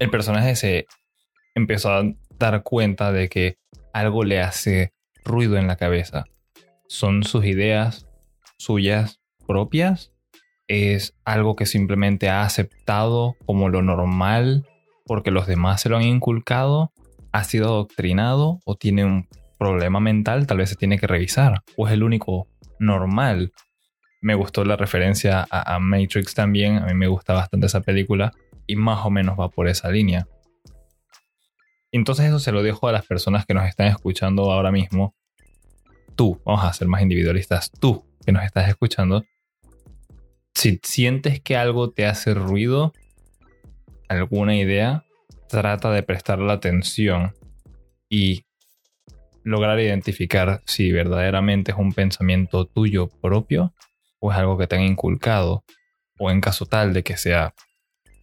El 0.01 0.11
personaje 0.11 0.57
se 0.57 0.87
empezó 1.55 1.93
a 1.93 2.03
dar 2.41 2.65
cuenta 2.65 3.13
de 3.13 3.29
que 3.29 3.57
algo 3.93 4.25
le 4.25 4.41
hace 4.41 4.93
ruido 5.25 5.57
en 5.57 5.67
la 5.67 5.77
cabeza. 5.77 6.25
Son 6.87 7.23
sus 7.23 7.45
ideas, 7.45 8.07
suyas 8.57 9.21
propias, 9.47 10.13
es 10.69 11.15
algo 11.25 11.57
que 11.57 11.67
simplemente 11.67 12.29
ha 12.29 12.43
aceptado 12.43 13.37
como 13.47 13.69
lo 13.69 13.83
normal 13.83 14.67
porque 15.07 15.31
los 15.31 15.47
demás 15.47 15.81
se 15.81 15.89
lo 15.89 15.97
han 15.97 16.03
inculcado, 16.03 16.93
ha 17.33 17.43
sido 17.43 17.69
adoctrinado 17.69 18.61
o 18.65 18.77
tiene 18.77 19.05
un 19.05 19.27
problema 19.59 20.01
mental, 20.01 20.47
tal 20.47 20.59
vez 20.59 20.69
se 20.69 20.77
tiene 20.77 20.99
que 20.99 21.07
revisar, 21.07 21.63
o 21.77 21.89
es 21.89 21.95
el 21.95 22.03
único 22.03 22.47
normal. 22.79 23.53
Me 24.21 24.35
gustó 24.35 24.65
la 24.65 24.77
referencia 24.77 25.47
a, 25.51 25.79
Matrix 25.79 26.35
también, 26.35 26.77
a 26.79 26.87
mí 26.87 26.95
me 26.95 27.09
gusta 27.09 27.33
bastante 27.33 27.67
esa 27.67 27.81
película 27.81 28.33
y 28.67 28.77
más 28.77 29.05
o 29.05 29.11
menos 29.11 29.39
va 29.39 29.49
por 29.49 29.69
esa 29.69 29.91
línea. 29.91 30.27
Entonces 31.93 32.27
eso 32.27 32.39
se 32.39 32.53
lo 32.53 32.63
dejo 32.63 32.89
a 32.89 32.93
las 32.93 33.07
personas 33.07 33.47
que 33.47 33.55
nos 33.55 33.67
están 33.67 33.87
escuchando 33.89 34.51
ahora 34.51 34.71
mismo. 34.71 35.15
Tú, 36.17 36.41
vamos 36.45 36.65
a 36.65 36.73
ser 36.73 36.89
más 36.89 37.03
individualistas, 37.03 37.71
tú 37.71 38.05
que 38.25 38.33
nos 38.33 38.45
estás 38.45 38.69
escuchando, 38.69 39.25
si 40.55 40.81
sientes 40.83 41.41
que 41.41 41.57
algo 41.57 41.91
te 41.91 42.05
hace 42.05 42.35
ruido, 42.35 42.93
alguna 44.09 44.57
idea, 44.57 45.05
trata 45.49 45.91
de 45.93 46.03
prestarle 46.03 46.53
atención 46.53 47.35
y 48.09 48.45
lograr 49.45 49.79
identificar 49.81 50.61
si 50.67 50.93
verdaderamente 50.93 51.71
es 51.71 51.79
un 51.79 51.93
pensamiento 51.93 52.67
tuyo 52.67 53.09
propio 53.09 53.73
o 54.19 54.33
es 54.33 54.39
algo 54.39 54.59
que 54.59 54.67
te 54.67 54.77
han 54.77 54.83
inculcado 54.83 55.65
o 56.19 56.31
en 56.31 56.41
caso 56.41 56.67
tal 56.67 56.93
de 56.93 57.03
que 57.03 57.17
sea 57.17 57.55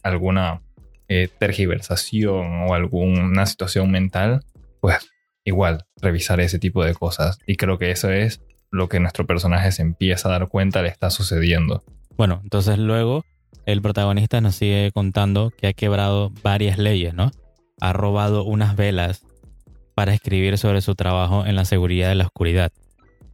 alguna 0.02 0.62
eh, 1.08 1.28
tergiversación 1.38 2.68
o 2.68 2.74
alguna 2.74 3.46
situación 3.46 3.90
mental, 3.90 4.44
pues 4.80 5.08
igual 5.44 5.84
revisar 6.00 6.40
ese 6.40 6.58
tipo 6.58 6.84
de 6.84 6.94
cosas. 6.94 7.38
Y 7.46 7.56
creo 7.56 7.78
que 7.78 7.90
eso 7.90 8.10
es 8.10 8.42
lo 8.70 8.88
que 8.88 9.00
nuestro 9.00 9.26
personaje 9.26 9.72
se 9.72 9.82
empieza 9.82 10.28
a 10.28 10.32
dar 10.32 10.48
cuenta 10.48 10.82
le 10.82 10.88
está 10.88 11.10
sucediendo. 11.10 11.82
Bueno, 12.16 12.40
entonces 12.42 12.78
luego 12.78 13.24
el 13.66 13.82
protagonista 13.82 14.40
nos 14.40 14.56
sigue 14.56 14.90
contando 14.92 15.50
que 15.50 15.68
ha 15.68 15.72
quebrado 15.72 16.30
varias 16.42 16.78
leyes, 16.78 17.14
¿no? 17.14 17.30
Ha 17.80 17.92
robado 17.92 18.44
unas 18.44 18.76
velas 18.76 19.24
para 19.94 20.12
escribir 20.12 20.58
sobre 20.58 20.82
su 20.82 20.94
trabajo 20.94 21.46
en 21.46 21.56
la 21.56 21.64
seguridad 21.64 22.08
de 22.08 22.14
la 22.16 22.24
oscuridad. 22.24 22.72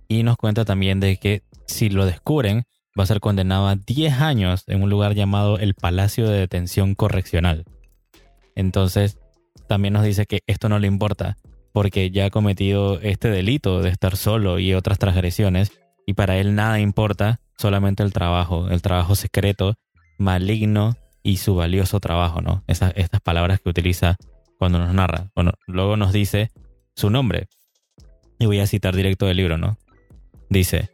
Y 0.09 0.23
nos 0.23 0.37
cuenta 0.37 0.65
también 0.65 1.01
de 1.01 1.17
que 1.17 1.43
si 1.67 1.91
lo 1.91 2.07
descubren, 2.07 2.65
va 2.99 3.05
a 3.05 3.07
ser 3.07 3.21
condenado 3.21 3.69
a 3.69 3.77
10 3.77 4.21
años 4.21 4.65
en 4.67 4.83
un 4.83 4.91
lugar 4.91 5.15
llamado 5.15 5.59
el 5.59 5.75
Palacio 5.75 6.29
de 6.29 6.39
Detención 6.39 6.95
Correccional. 6.95 7.65
Entonces, 8.55 9.19
también 9.69 9.95
nos 9.95 10.05
dice 10.05 10.27
que 10.27 10.41
esto 10.47 10.69
no 10.69 10.79
le 10.79 10.87
importa, 10.87 11.37
porque 11.73 12.11
ya 12.11 12.27
ha 12.27 12.31
cometido 12.31 13.01
este 13.01 13.31
delito 13.31 13.81
de 13.81 13.91
estar 13.91 14.17
solo 14.17 14.59
y 14.59 14.75
otras 14.75 14.99
transgresiones, 14.99 15.73
y 16.07 16.15
para 16.15 16.37
él 16.37 16.55
nada 16.55 16.81
importa, 16.81 17.41
solamente 17.57 18.03
el 18.03 18.13
trabajo, 18.13 18.69
el 18.69 18.83
trabajo 18.83 19.15
secreto, 19.15 19.75
maligno 20.19 20.97
y 21.23 21.39
su 21.39 21.55
valioso 21.55 22.01
trabajo, 22.01 22.41
¿no? 22.41 22.65
Esas, 22.67 22.93
estas 22.97 23.21
palabras 23.21 23.61
que 23.61 23.71
utiliza 23.71 24.17
cuando 24.59 24.79
nos 24.79 24.93
narra. 24.93 25.31
Bueno, 25.35 25.53
luego 25.67 25.97
nos 25.97 26.13
dice 26.13 26.51
su 26.95 27.09
nombre. 27.09 27.49
Y 28.39 28.47
voy 28.47 28.59
a 28.59 28.67
citar 28.67 28.95
directo 28.95 29.27
del 29.27 29.37
libro, 29.37 29.57
¿no? 29.57 29.79
Dice, 30.51 30.91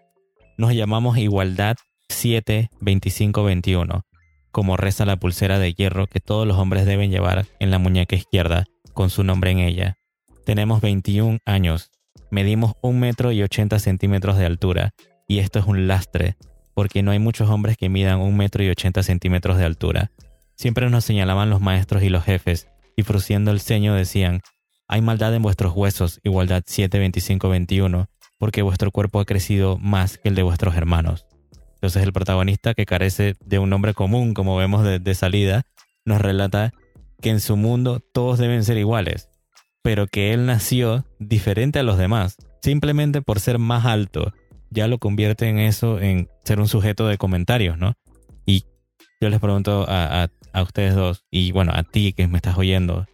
nos 0.59 0.75
llamamos 0.75 1.17
Igualdad 1.19 1.77
72521, 2.09 4.05
como 4.51 4.77
reza 4.77 5.05
la 5.05 5.17
pulsera 5.17 5.59
de 5.59 5.73
hierro 5.75 6.07
que 6.07 6.21
todos 6.21 6.47
los 6.47 6.59
hombres 6.59 6.87
deben 6.87 7.11
llevar 7.11 7.47
en 7.61 7.71
la 7.71 7.79
muñeca 7.79 8.17
izquierda, 8.17 8.67
con 8.95 9.11
su 9.11 9.25
nombre 9.25 9.51
en 9.51 9.59
ella. 9.61 9.97
Tenemos 10.45 10.81
21 10.81 11.39
años, 11.45 11.91
medimos 12.31 12.75
un 12.83 13.01
metro 13.01 13.33
y 13.33 13.43
80 13.43 13.79
centímetros 13.79 14.37
de 14.37 14.47
altura, 14.47 14.91
y 15.27 15.39
esto 15.39 15.59
es 15.59 15.67
un 15.67 15.87
lastre, 15.87 16.37
porque 16.75 17.03
no 17.03 17.11
hay 17.11 17.19
muchos 17.19 17.49
hombres 17.51 17.77
que 17.77 17.89
midan 17.89 18.21
un 18.21 18.37
metro 18.37 18.63
y 18.63 18.69
80 18.69 19.03
centímetros 19.03 19.59
de 19.59 19.65
altura. 19.65 20.11
Siempre 20.57 20.89
nos 20.91 21.05
señalaban 21.05 21.51
los 21.51 21.61
maestros 21.61 22.03
y 22.03 22.09
los 22.09 22.25
jefes, 22.25 22.69
y 22.97 23.03
frunciendo 23.03 23.51
el 23.51 23.61
ceño 23.61 23.95
decían, 23.95 24.41
hay 24.89 25.03
maldad 25.03 25.35
en 25.35 25.43
vuestros 25.43 25.75
huesos, 25.77 26.21
igualdad 26.25 26.63
72521, 26.67 28.09
porque 28.39 28.63
vuestro 28.63 28.91
cuerpo 28.91 29.21
ha 29.21 29.25
crecido 29.25 29.77
más 29.79 30.19
que 30.19 30.31
el 30.31 30.35
de 30.35 30.43
vuestros 30.43 30.75
hermanos. 30.77 31.27
Entonces 31.79 32.03
el 32.03 32.13
protagonista, 32.13 32.75
que 32.75 32.87
carece 32.87 33.37
de 33.45 33.61
un 33.61 33.71
nombre 33.71 33.95
común, 33.95 34.35
como 34.35 34.57
vemos 34.57 34.85
de, 34.85 35.15
salida, 35.15 35.63
nos 36.05 36.21
relata 36.21 36.73
que 37.23 37.31
en 37.31 37.39
su 37.39 37.57
mundo 37.57 38.01
todos 38.01 38.41
deben 38.41 38.65
ser 38.65 38.79
iguales, 38.79 39.29
pero 39.81 40.09
que 40.09 40.33
él 40.33 40.45
nació 40.45 41.07
diferente 41.21 41.79
a 41.79 41.85
los 41.85 41.97
demás, 41.97 42.37
simplemente 42.63 43.23
por 43.23 43.39
ser 43.39 43.61
más 43.61 43.87
alto. 43.87 44.33
Ya 44.71 44.89
lo 44.89 44.99
convierte 44.99 45.49
en 45.49 45.61
eso, 45.61 46.01
en 46.01 46.29
ser 46.43 46.59
un 46.59 46.67
sujeto 46.67 47.07
de 47.07 47.17
comentarios, 47.17 47.79
¿no? 47.79 47.95
Y 48.45 48.65
yo 49.21 49.31
les 49.31 49.39
pregunto 49.39 49.87
a, 49.89 50.29
ustedes 50.61 50.97
dos, 50.97 51.25
y 51.31 51.53
bueno, 51.53 51.71
a 51.77 51.85
ti 51.85 52.13
que 52.13 52.27
me 52.27 52.39
estás 52.39 52.59
oyendo 52.59 53.07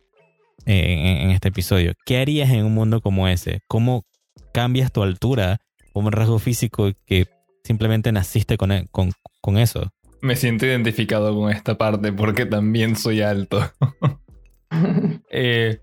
eh, 0.64 1.20
en, 1.20 1.30
este 1.32 1.48
episodio, 1.48 1.92
¿qué 2.06 2.16
harías 2.16 2.48
en 2.48 2.64
un 2.64 2.72
mundo 2.72 3.02
como 3.02 3.28
ese? 3.28 3.60
¿Cómo 3.68 4.06
cambias 4.54 4.90
tu 4.90 5.02
altura 5.02 5.60
como 5.92 6.06
un 6.06 6.12
rasgo 6.12 6.38
físico 6.38 6.90
que 7.04 7.26
simplemente 7.64 8.12
naciste 8.12 8.56
con, 8.56 8.70
e, 8.70 8.86
con, 8.90 9.12
con 9.40 9.58
eso? 9.58 9.90
Me 10.20 10.36
siento 10.36 10.66
identificado 10.66 11.34
con 11.34 11.50
esta 11.50 11.76
parte 11.76 12.12
porque 12.12 12.46
también 12.46 12.96
soy 12.96 13.22
alto. 13.22 13.72
eh, 15.30 15.80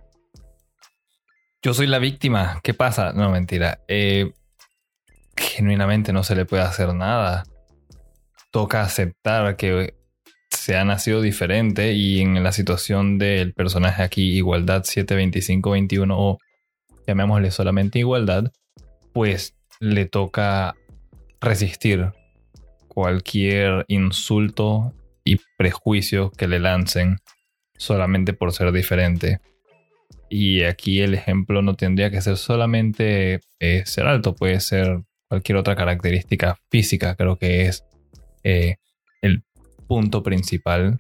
yo 1.62 1.74
soy 1.74 1.88
la 1.88 2.00
víctima. 2.00 2.60
¿Qué 2.64 2.74
pasa? 2.74 3.14
No, 3.14 3.30
mentira. 3.30 3.80
Eh, 3.88 4.32
genuinamente 5.36 6.14
no 6.14 6.24
se 6.24 6.36
le 6.36 6.46
puede 6.46 6.64
hacer 6.64 6.94
nada. 6.94 7.44
Toca 8.52 8.82
aceptar 8.82 9.56
que 9.58 9.96
se 10.50 10.76
ha 10.76 10.86
nacido 10.86 11.22
diferente 11.22 11.94
y 11.94 12.22
en 12.22 12.44
la 12.44 12.52
situación 12.52 13.18
del 13.18 13.54
personaje 13.54 14.04
aquí, 14.04 14.36
igualdad 14.36 14.84
72521 14.84 16.16
o 16.18 16.38
llamémosle 17.08 17.52
solamente 17.52 18.00
igualdad, 18.00 18.52
pues 19.14 19.56
le 19.80 20.06
toca 20.06 20.76
resistir 21.42 22.12
cualquier 22.88 23.86
insulto 23.88 24.94
y 25.24 25.40
prejuicio 25.58 26.32
que 26.32 26.48
le 26.48 26.60
lancen 26.60 27.18
solamente 27.78 28.34
por 28.34 28.54
ser 28.54 28.72
diferente. 28.72 29.40
Y 30.30 30.64
aquí 30.64 31.02
el 31.02 31.14
ejemplo 31.14 31.62
no 31.62 31.76
tendría 31.76 32.10
que 32.10 32.22
ser 32.22 32.38
solamente 32.38 33.42
eh, 33.60 33.84
ser 33.86 34.08
alto, 34.08 34.36
puede 34.36 34.60
ser 34.60 35.02
cualquier 35.28 35.58
otra 35.58 35.76
característica 35.76 36.58
física. 36.70 37.16
Creo 37.16 37.38
que 37.38 37.66
es 37.66 37.84
eh, 38.44 38.76
el 39.22 39.44
punto 39.88 40.24
principal 40.24 41.00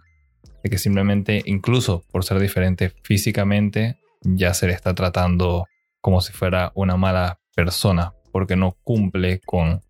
de 0.63 0.69
que 0.69 0.77
simplemente, 0.77 1.41
incluso 1.45 2.03
por 2.11 2.23
ser 2.23 2.39
diferente 2.39 2.91
físicamente, 3.03 3.97
ya 4.21 4.53
se 4.53 4.67
le 4.67 4.73
está 4.73 4.93
tratando 4.93 5.65
como 6.01 6.21
si 6.21 6.33
fuera 6.33 6.71
una 6.75 6.97
mala 6.97 7.39
persona, 7.55 8.13
porque 8.31 8.55
no 8.55 8.77
cumple 8.83 9.39
con, 9.39 9.81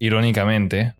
irónicamente, 0.00 0.94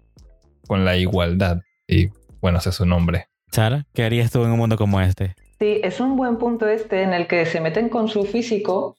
con 0.69 0.85
la 0.85 0.97
igualdad. 0.97 1.63
Y 1.89 2.11
bueno, 2.41 2.59
ese 2.59 2.69
es 2.69 2.77
su 2.77 2.87
nombre. 2.87 3.27
Sara, 3.51 3.85
¿qué 3.93 4.05
harías 4.05 4.31
tú 4.31 4.45
en 4.45 4.53
un 4.53 4.59
mundo 4.59 4.77
como 4.77 5.01
este? 5.01 5.35
Sí, 5.59 5.81
es 5.83 5.99
un 5.99 6.17
buen 6.17 6.39
punto 6.39 6.69
este 6.69 7.03
en 7.03 7.13
el 7.13 7.27
que 7.27 7.45
se 7.47 7.61
meten 7.61 7.89
con 7.89 8.07
su 8.07 8.25
físico, 8.25 8.97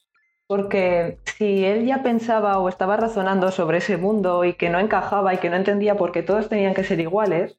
porque 0.48 1.18
si 1.38 1.64
él 1.64 1.86
ya 1.86 2.04
pensaba 2.04 2.60
o 2.60 2.68
estaba 2.68 2.98
razonando 2.98 3.52
sobre 3.52 3.78
ese 3.78 3.96
mundo 3.96 4.44
y 4.44 4.56
que 4.56 4.70
no 4.70 4.80
encajaba 4.80 5.34
y 5.34 5.38
que 5.38 5.50
no 5.50 5.56
entendía 5.56 5.96
por 5.96 6.12
qué 6.12 6.24
todos 6.24 6.50
tenían 6.50 6.74
que 6.74 6.84
ser 6.84 7.00
iguales, 7.00 7.58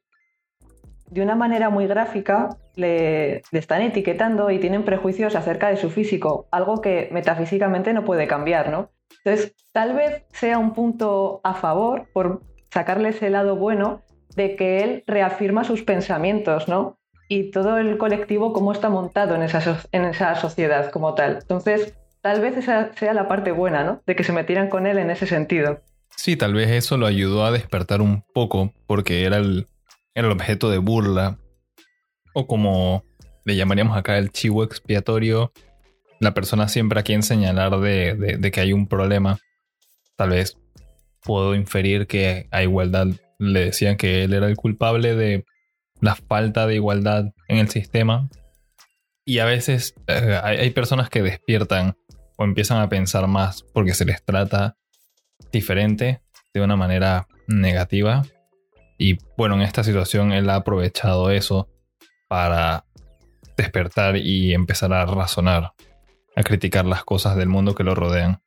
de 1.07 1.21
una 1.21 1.35
manera 1.35 1.69
muy 1.69 1.87
gráfica 1.87 2.49
le, 2.75 3.43
están 3.51 3.81
etiquetando 3.81 4.49
y 4.51 4.59
tienen 4.59 4.83
prejuicios 4.83 5.35
acerca 5.35 5.69
de 5.69 5.77
su 5.77 5.89
físico, 5.89 6.47
algo 6.51 6.81
que 6.81 7.09
metafísicamente 7.11 7.93
no 7.93 8.03
puede 8.03 8.27
cambiar, 8.27 8.69
¿no? 8.69 8.89
Entonces, 9.23 9.55
tal 9.71 9.93
vez 9.95 10.25
sea 10.33 10.57
un 10.57 10.73
punto 10.73 11.41
a 11.43 11.53
favor 11.53 12.07
por 12.13 12.41
sacarle 12.71 13.09
ese 13.09 13.29
lado 13.29 13.55
bueno 13.55 14.01
de 14.35 14.55
que 14.55 14.83
él 14.83 15.03
reafirma 15.07 15.63
sus 15.63 15.83
pensamientos, 15.83 16.67
¿no? 16.67 16.97
y 17.33 17.51
todo 17.51 17.77
el 17.77 17.97
colectivo 17.97 18.53
cómo 18.53 18.71
está 18.71 18.89
montado 18.89 19.35
en 19.35 19.43
esa, 19.43 19.81
en 19.91 20.05
esa 20.05 20.35
sociedad 20.35 20.91
como 20.91 21.15
tal. 21.15 21.39
Entonces, 21.41 21.95
tal 22.21 22.41
vez 22.41 22.57
esa 22.57 22.93
sea 22.93 23.13
la 23.13 23.27
parte 23.27 23.51
buena, 23.51 23.83
¿no? 23.83 24.01
De 24.05 24.15
que 24.15 24.23
se 24.23 24.33
metieran 24.33 24.69
con 24.69 24.85
él 24.85 24.97
en 24.97 25.09
ese 25.09 25.25
sentido. 25.25 25.81
Sí, 26.15 26.37
tal 26.37 26.53
vez 26.53 26.69
eso 26.69 26.97
lo 26.97 27.05
ayudó 27.05 27.45
a 27.45 27.51
despertar 27.51 28.01
un 28.01 28.23
poco 28.33 28.71
porque 28.85 29.23
era 29.25 29.37
el, 29.37 29.67
el 30.13 30.25
objeto 30.25 30.69
de 30.69 30.77
burla 30.77 31.39
o 32.33 32.45
como 32.45 33.03
le 33.45 33.55
llamaríamos 33.55 33.97
acá 33.97 34.17
el 34.17 34.31
chivo 34.31 34.63
expiatorio, 34.63 35.51
la 36.23 36.33
persona 36.33 36.67
siempre 36.67 36.99
a 36.99 37.03
quien 37.03 37.23
señalar 37.23 37.79
de, 37.79 38.51
que 38.51 38.61
hay 38.61 38.73
un 38.73 38.87
problema. 38.87 39.39
Tal 40.15 40.29
vez 40.29 40.57
puedo 41.21 41.55
inferir 41.55 42.07
que 42.07 42.47
a 42.51 42.63
igualdad 42.63 43.07
le 43.39 43.65
decían 43.65 43.97
que 43.97 44.23
él 44.23 44.33
era 44.33 44.47
el 44.47 44.55
culpable 44.55 45.15
de 45.15 45.45
la 46.01 46.15
falta 46.15 46.67
de 46.67 46.75
igualdad 46.75 47.33
en 47.47 47.57
el 47.57 47.69
sistema. 47.69 48.29
Y 49.25 49.39
a 49.39 49.45
veces 49.45 49.95
eh, 50.07 50.39
hay, 50.43 50.69
personas 50.71 51.09
que 51.09 51.21
despiertan 51.21 51.95
o 52.37 52.43
empiezan 52.43 52.81
a 52.81 52.89
pensar 52.89 53.27
más 53.27 53.63
porque 53.73 53.93
se 53.93 54.05
les 54.05 54.23
trata 54.23 54.75
diferente 55.51 56.21
de 56.53 56.61
una 56.61 56.75
manera 56.75 57.27
negativa. 57.47 58.23
Y 58.97 59.17
bueno, 59.37 59.55
en 59.55 59.61
esta 59.61 59.83
situación 59.83 60.33
él 60.33 60.49
ha 60.49 60.55
aprovechado 60.55 61.31
eso 61.31 61.69
para 62.27 62.85
despertar 63.55 64.17
y 64.17 64.53
empezar 64.53 64.93
a 64.93 65.05
razonar, 65.05 65.73
a 66.35 66.43
criticar 66.43 66.85
las 66.85 67.03
cosas 67.03 67.35
del 67.35 67.49
mundo 67.49 67.75
que 67.75 67.83
lo 67.83 67.95
rodean. 67.95 68.41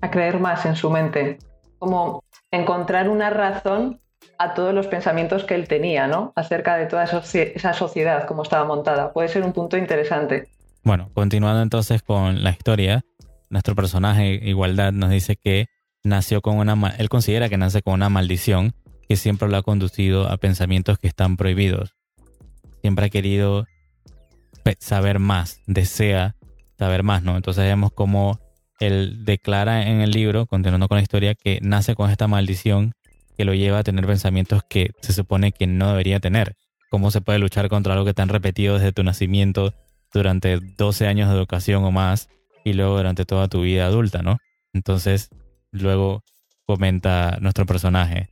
A 0.00 0.10
creer 0.10 0.40
más 0.40 0.64
en 0.66 0.76
su 0.76 0.90
mente, 0.90 1.38
como 1.78 2.24
encontrar 2.50 3.08
una 3.08 3.30
razón 3.30 4.00
a 4.38 4.54
todos 4.54 4.72
los 4.74 4.86
pensamientos 4.86 5.44
que 5.44 5.54
él 5.54 5.68
tenía, 5.68 6.06
¿no? 6.06 6.32
Acerca 6.34 6.76
de 6.76 6.86
toda 6.86 7.04
esa 7.04 7.72
sociedad, 7.74 8.26
cómo 8.26 8.42
estaba 8.42 8.64
montada. 8.64 9.12
Puede 9.12 9.28
ser 9.28 9.42
un 9.42 9.52
punto 9.52 9.76
interesante. 9.76 10.48
Bueno, 10.82 11.10
continuando 11.12 11.60
entonces 11.62 12.02
con 12.02 12.42
la 12.42 12.50
historia, 12.50 13.02
nuestro 13.50 13.74
personaje 13.74 14.40
Igualdad 14.42 14.92
nos 14.92 15.10
dice 15.10 15.36
que 15.36 15.66
nació 16.02 16.40
con 16.40 16.56
una... 16.56 16.94
Él 16.96 17.10
considera 17.10 17.50
que 17.50 17.58
nace 17.58 17.82
con 17.82 17.94
una 17.94 18.08
maldición 18.08 18.72
que 19.06 19.16
siempre 19.16 19.48
lo 19.48 19.58
ha 19.58 19.62
conducido 19.62 20.26
a 20.28 20.38
pensamientos 20.38 20.98
que 20.98 21.08
están 21.08 21.36
prohibidos. 21.36 21.94
Siempre 22.80 23.06
ha 23.06 23.10
querido 23.10 23.66
saber 24.78 25.18
más, 25.18 25.60
desea 25.66 26.36
saber 26.80 27.02
más, 27.02 27.22
¿no? 27.22 27.36
Entonces 27.36 27.64
vemos 27.64 27.92
cómo 27.92 28.40
él 28.80 29.26
declara 29.26 29.86
en 29.86 30.00
el 30.00 30.12
libro, 30.12 30.46
continuando 30.46 30.88
con 30.88 30.96
la 30.96 31.02
historia, 31.02 31.34
que 31.34 31.58
nace 31.60 31.94
con 31.94 32.10
esta 32.10 32.26
maldición 32.26 32.94
que 33.36 33.44
lo 33.44 33.52
lleva 33.52 33.80
a 33.80 33.82
tener 33.82 34.06
pensamientos 34.06 34.62
que 34.68 34.92
se 35.02 35.12
supone 35.12 35.52
que 35.52 35.66
no 35.66 35.90
debería 35.90 36.20
tener. 36.20 36.56
¿Cómo 36.90 37.10
se 37.10 37.20
puede 37.20 37.38
luchar 37.38 37.68
contra 37.68 37.92
algo 37.92 38.06
que 38.06 38.14
te 38.14 38.22
han 38.22 38.30
repetido 38.30 38.76
desde 38.76 38.92
tu 38.92 39.04
nacimiento 39.04 39.74
durante 40.12 40.58
12 40.58 41.06
años 41.06 41.28
de 41.28 41.36
educación 41.36 41.84
o 41.84 41.92
más 41.92 42.30
y 42.64 42.72
luego 42.72 42.96
durante 42.96 43.26
toda 43.26 43.48
tu 43.48 43.60
vida 43.60 43.84
adulta, 43.84 44.22
¿no? 44.22 44.38
Entonces, 44.72 45.28
luego 45.70 46.24
comenta 46.64 47.36
nuestro 47.42 47.66
personaje, 47.66 48.30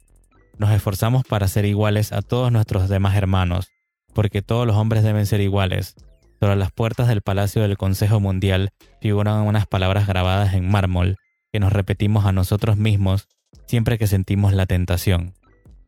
nos 0.57 0.71
esforzamos 0.71 1.25
para 1.25 1.49
ser 1.49 1.67
iguales 1.67 2.13
a 2.13 2.23
todos 2.23 2.51
nuestros 2.51 2.89
demás 2.89 3.15
hermanos, 3.15 3.69
porque 4.15 4.41
todos 4.41 4.67
los 4.67 4.77
hombres 4.77 5.03
deben 5.03 5.27
ser 5.27 5.43
iguales. 5.43 5.97
Sobre 6.41 6.57
las 6.57 6.73
puertas 6.73 7.09
del 7.09 7.23
Palacio 7.23 7.63
del 7.63 7.77
Consejo 7.77 8.21
Mundial 8.21 8.71
figuran 9.01 9.47
unas 9.47 9.67
palabras 9.67 10.07
grabadas 10.07 10.55
en 10.55 10.69
mármol 10.69 11.17
que 11.53 11.61
nos 11.61 11.73
repetimos 11.73 12.27
a 12.27 12.33
nosotros 12.33 12.77
mismos 12.77 13.29
siempre 13.69 13.99
que 13.99 14.07
sentimos 14.07 14.53
la 14.53 14.67
tentación. 14.67 15.35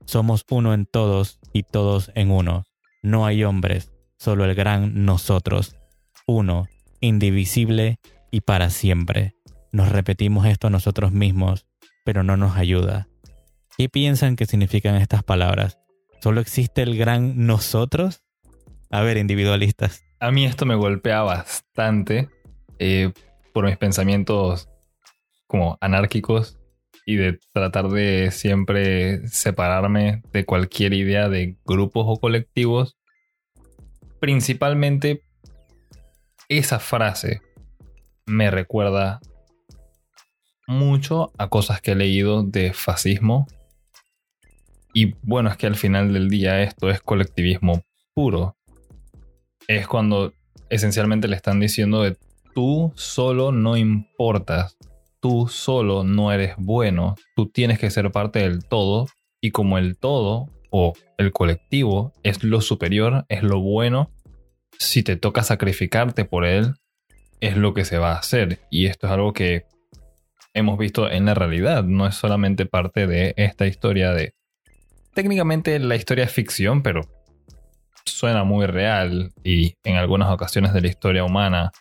Somos 0.04 0.44
uno 0.50 0.74
en 0.74 0.86
todos 0.86 1.38
y 1.52 1.62
todos 1.62 2.12
en 2.14 2.30
uno. 2.30 2.64
No 3.02 3.26
hay 3.26 3.44
hombres, 3.44 3.92
solo 4.18 4.44
el 4.44 4.54
gran 4.54 5.04
nosotros. 5.04 5.76
Uno, 6.26 6.68
indivisible 7.00 7.98
y 8.30 8.42
para 8.42 8.70
siempre. 8.70 9.34
Nos 9.72 9.88
repetimos 9.90 10.46
esto 10.46 10.66
a 10.66 10.70
nosotros 10.70 11.12
mismos, 11.12 11.66
pero 12.04 12.22
no 12.22 12.36
nos 12.36 12.56
ayuda. 12.56 13.08
¿Qué 13.78 13.88
piensan 13.88 14.36
que 14.36 14.46
significan 14.46 14.96
estas 14.96 15.22
palabras? 15.22 15.78
¿Solo 16.20 16.40
existe 16.40 16.82
el 16.82 16.98
gran 16.98 17.46
nosotros? 17.46 18.22
A 18.90 19.00
ver, 19.00 19.16
individualistas. 19.16 20.02
A 20.22 20.30
mí 20.30 20.44
esto 20.44 20.66
me 20.66 20.74
golpea 20.74 21.22
bastante 21.22 22.28
eh, 22.78 23.10
por 23.54 23.64
mis 23.64 23.78
pensamientos 23.78 24.68
como 25.46 25.78
anárquicos 25.80 26.58
y 27.06 27.16
de 27.16 27.40
tratar 27.54 27.88
de 27.88 28.30
siempre 28.30 29.26
separarme 29.28 30.22
de 30.30 30.44
cualquier 30.44 30.92
idea 30.92 31.30
de 31.30 31.56
grupos 31.64 32.04
o 32.06 32.20
colectivos. 32.20 32.98
Principalmente 34.20 35.22
esa 36.50 36.80
frase 36.80 37.40
me 38.26 38.50
recuerda 38.50 39.20
mucho 40.66 41.32
a 41.38 41.48
cosas 41.48 41.80
que 41.80 41.92
he 41.92 41.96
leído 41.96 42.42
de 42.42 42.74
fascismo. 42.74 43.46
Y 44.92 45.14
bueno, 45.22 45.48
es 45.48 45.56
que 45.56 45.66
al 45.66 45.76
final 45.76 46.12
del 46.12 46.28
día 46.28 46.62
esto 46.62 46.90
es 46.90 47.00
colectivismo 47.00 47.82
puro. 48.12 48.58
Es 49.70 49.86
cuando 49.86 50.32
esencialmente 50.68 51.28
le 51.28 51.36
están 51.36 51.60
diciendo 51.60 52.02
de 52.02 52.16
tú 52.54 52.92
solo 52.96 53.52
no 53.52 53.76
importas 53.76 54.76
tú 55.20 55.48
solo 55.48 56.02
no 56.02 56.32
eres 56.32 56.54
bueno, 56.56 57.14
tú 57.36 57.48
tienes 57.48 57.78
que 57.78 57.90
ser 57.90 58.10
parte 58.10 58.40
del 58.40 58.64
todo 58.64 59.06
y 59.40 59.50
como 59.50 59.78
el 59.78 59.96
todo 59.96 60.48
o 60.70 60.94
el 61.18 61.32
colectivo 61.32 62.12
es 62.22 62.42
lo 62.42 62.60
superior, 62.60 63.26
es 63.28 63.42
lo 63.42 63.60
bueno, 63.60 64.10
si 64.78 65.02
te 65.02 65.16
toca 65.16 65.42
sacrificarte 65.42 66.24
por 66.24 66.44
él, 66.44 66.74
es 67.40 67.56
lo 67.56 67.74
que 67.74 67.84
se 67.84 67.98
va 67.98 68.12
a 68.12 68.18
hacer. 68.18 68.60
Y 68.70 68.86
esto 68.86 69.06
es 69.06 69.12
algo 69.12 69.32
que 69.32 69.64
hemos 70.54 70.78
visto 70.78 71.10
en 71.10 71.26
la 71.26 71.34
realidad, 71.34 71.84
no 71.84 72.06
es 72.06 72.14
solamente 72.14 72.66
parte 72.66 73.06
de 73.06 73.34
esta 73.36 73.66
historia 73.66 74.12
de... 74.12 74.34
Técnicamente 75.14 75.78
la 75.80 75.96
historia 75.96 76.24
es 76.24 76.32
ficción, 76.32 76.82
pero 76.82 77.02
suena 78.12 78.44
muy 78.44 78.66
real 78.66 79.32
y 79.44 79.74
en 79.84 79.96
algunas 79.96 80.30
ocasiones 80.30 80.72
de 80.72 80.80
la 80.80 80.88
historia 80.88 81.24
humana 81.24 81.72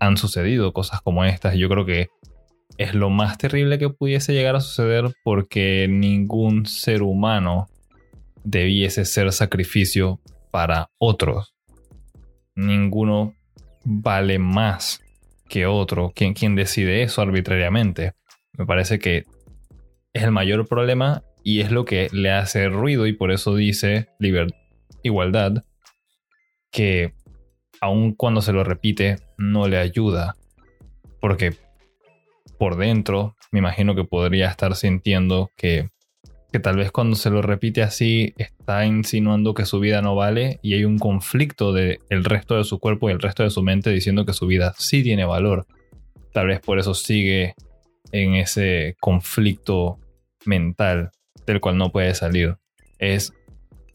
han 0.00 0.16
sucedido 0.16 0.72
cosas 0.72 1.00
como 1.00 1.24
estas. 1.24 1.54
Yo 1.54 1.68
creo 1.68 1.84
que 1.84 2.08
es 2.78 2.94
lo 2.94 3.10
más 3.10 3.38
terrible 3.38 3.78
que 3.78 3.88
pudiese 3.88 4.32
llegar 4.32 4.56
a 4.56 4.60
suceder 4.60 5.12
porque 5.24 5.86
ningún 5.88 6.66
ser 6.66 7.02
humano 7.02 7.68
debiese 8.44 9.04
ser 9.04 9.32
sacrificio 9.32 10.20
para 10.50 10.90
otros. 10.98 11.54
Ninguno 12.54 13.34
vale 13.84 14.38
más 14.38 15.02
que 15.48 15.66
otro. 15.66 16.12
¿Quién, 16.14 16.34
quien 16.34 16.54
decide 16.54 17.02
eso 17.02 17.22
arbitrariamente? 17.22 18.12
Me 18.52 18.66
parece 18.66 18.98
que 18.98 19.24
es 20.12 20.22
el 20.22 20.30
mayor 20.30 20.66
problema 20.66 21.22
y 21.42 21.60
es 21.60 21.70
lo 21.70 21.84
que 21.84 22.08
le 22.12 22.32
hace 22.32 22.68
ruido 22.68 23.06
y 23.06 23.12
por 23.12 23.30
eso 23.30 23.54
dice 23.54 24.08
igualdad, 25.06 25.64
que 26.70 27.14
aun 27.80 28.12
cuando 28.12 28.42
se 28.42 28.52
lo 28.52 28.64
repite 28.64 29.16
no 29.38 29.68
le 29.68 29.78
ayuda. 29.78 30.36
Porque 31.20 31.54
por 32.58 32.76
dentro 32.76 33.36
me 33.52 33.58
imagino 33.58 33.94
que 33.94 34.04
podría 34.04 34.48
estar 34.48 34.74
sintiendo 34.76 35.50
que, 35.56 35.88
que 36.52 36.58
tal 36.58 36.76
vez 36.76 36.90
cuando 36.90 37.16
se 37.16 37.30
lo 37.30 37.42
repite 37.42 37.82
así 37.82 38.34
está 38.36 38.84
insinuando 38.86 39.54
que 39.54 39.66
su 39.66 39.80
vida 39.80 40.02
no 40.02 40.14
vale 40.14 40.58
y 40.62 40.74
hay 40.74 40.84
un 40.84 40.98
conflicto 40.98 41.72
del 41.72 41.98
el 42.08 42.24
resto 42.24 42.56
de 42.56 42.64
su 42.64 42.78
cuerpo 42.78 43.08
y 43.08 43.12
el 43.12 43.20
resto 43.20 43.42
de 43.42 43.50
su 43.50 43.62
mente 43.62 43.90
diciendo 43.90 44.24
que 44.24 44.32
su 44.32 44.46
vida 44.46 44.74
sí 44.78 45.02
tiene 45.02 45.24
valor. 45.24 45.66
Tal 46.32 46.48
vez 46.48 46.60
por 46.60 46.78
eso 46.78 46.94
sigue 46.94 47.54
en 48.12 48.34
ese 48.34 48.96
conflicto 49.00 49.98
mental 50.44 51.10
del 51.46 51.60
cual 51.60 51.78
no 51.78 51.90
puede 51.90 52.14
salir. 52.14 52.56
Es 52.98 53.32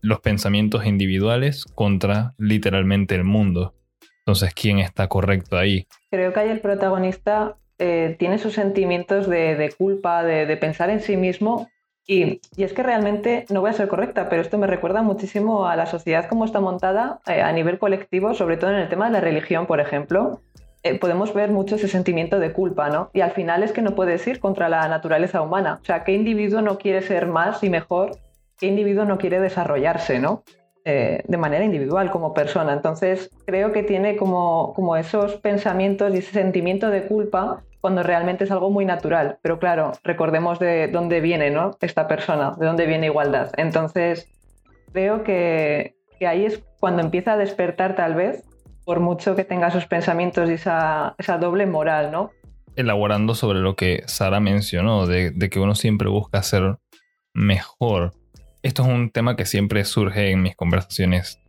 los 0.02 0.20
pensamientos 0.20 0.86
individuales 0.86 1.66
contra 1.76 2.34
literalmente 2.38 3.16
el 3.16 3.24
mundo. 3.24 3.76
Entonces, 4.20 4.54
¿quién 4.54 4.80
está 4.80 5.08
correcto 5.08 5.58
ahí? 5.58 5.88
Creo 6.10 6.34
que 6.34 6.40
ahí 6.40 6.50
el 6.50 6.60
protagonista 6.60 7.58
eh, 7.80 8.16
tiene 8.20 8.38
sus 8.38 8.54
sentimientos 8.54 9.28
de, 9.28 9.74
culpa, 9.78 10.24
de, 10.24 10.58
pensar 10.58 10.90
en 10.90 11.02
sí 11.02 11.18
mismo. 11.18 11.68
Y, 12.06 12.42
es 12.58 12.74
que 12.74 12.84
realmente, 12.84 13.46
no 13.50 13.62
voy 13.62 13.72
a 13.72 13.74
ser 13.74 13.88
correcta, 13.88 14.30
pero 14.30 14.42
esto 14.42 14.58
me 14.58 14.68
recuerda 14.68 15.02
muchísimo 15.02 15.68
a 15.68 15.76
la 15.76 15.86
sociedad 15.86 16.28
como 16.28 16.46
está 16.46 16.60
montada 16.60 17.20
eh, 17.26 17.42
a 17.42 17.52
nivel 17.52 17.80
colectivo, 17.80 18.34
sobre 18.34 18.58
todo 18.58 18.72
en 18.72 18.78
el 18.78 18.90
tema 18.90 19.06
de 19.08 19.14
la 19.14 19.22
religión, 19.22 19.66
por 19.66 19.80
ejemplo. 19.80 20.42
Eh, 20.84 20.98
podemos 21.00 21.34
ver 21.34 21.52
mucho 21.52 21.76
ese 21.76 21.88
sentimiento 21.88 22.40
de 22.40 22.54
culpa, 22.54 22.90
¿no? 22.90 23.10
Y 23.14 23.22
al 23.22 23.32
final 23.32 23.64
es 23.64 23.72
que 23.72 23.82
no 23.82 23.96
puedes 23.96 24.26
ir 24.28 24.40
contra 24.40 24.70
la 24.70 24.88
naturaleza 24.88 25.42
humana. 25.42 25.80
O 25.82 25.86
sea, 25.86 26.04
¿qué 26.04 26.14
individuo 26.14 26.62
no 26.62 26.78
quiere 26.78 27.02
ser 27.02 27.28
más 27.28 27.64
y 27.64 27.70
mejor? 27.70 28.18
¿Qué 28.62 28.68
individuo 28.68 29.06
no 29.06 29.18
quiere 29.18 29.40
desarrollarse, 29.40 30.20
¿no? 30.20 30.44
Eh, 30.86 31.24
de 31.28 31.38
manera 31.38 31.66
individual 31.66 32.10
como 32.10 32.34
persona. 32.34 32.74
Entonces, 32.74 33.30
creo 33.46 33.72
que 33.72 33.84
tiene 33.84 34.18
como, 34.18 34.96
esos 34.98 35.36
pensamientos 35.38 36.14
y 36.14 36.20
ese 36.20 36.32
sentimiento 36.32 36.90
de 36.90 37.08
culpa 37.08 37.64
cuando 37.82 38.04
realmente 38.04 38.44
es 38.44 38.52
algo 38.52 38.70
muy 38.70 38.86
natural. 38.86 39.40
Pero 39.42 39.60
claro, 39.60 39.92
recordemos 40.04 40.60
de 40.60 40.88
dónde 40.88 41.22
viene 41.22 41.50
¿no? 41.50 41.78
esta 41.82 42.08
persona, 42.08 42.56
de 42.60 42.68
dónde 42.68 42.86
viene 42.86 43.08
igualdad. 43.08 43.52
Entonces, 43.58 44.28
creo 44.94 45.24
que, 45.24 45.96
ahí 46.20 46.46
es 46.46 46.64
cuando 46.80 47.02
empieza 47.02 47.34
a 47.34 47.38
despertar 47.38 47.96
tal 47.96 48.14
vez 48.14 48.44
por 48.86 49.00
mucho 49.00 49.36
que 49.36 49.44
tenga 49.44 49.70
esos 49.70 49.88
pensamientos 49.88 50.50
y 50.50 50.54
esa, 50.54 51.16
doble 51.40 51.66
moral, 51.66 52.12
¿no? 52.12 52.30
Elaborando 52.76 53.34
sobre 53.34 53.60
lo 53.60 53.76
que 53.76 54.04
Sara 54.06 54.40
mencionó, 54.40 55.08
de, 55.08 55.34
que 55.52 55.60
uno 55.60 55.74
siempre 55.74 56.10
busca 56.10 56.44
ser 56.44 56.78
mejor. 57.34 58.14
Esto 58.64 58.84
es 58.84 58.90
un 58.90 59.10
tema 59.10 59.36
que 59.36 59.48
siempre 59.48 59.84
surge 59.86 60.30
en 60.30 60.44
mis 60.44 60.56
conversaciones 60.56 61.40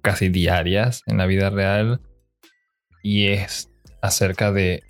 casi 0.00 0.30
diarias 0.30 1.02
en 1.06 1.18
la 1.18 1.26
vida 1.26 1.50
real 1.50 2.00
y 3.02 3.26
es 3.26 3.70
acerca 4.00 4.52
de 4.52 4.82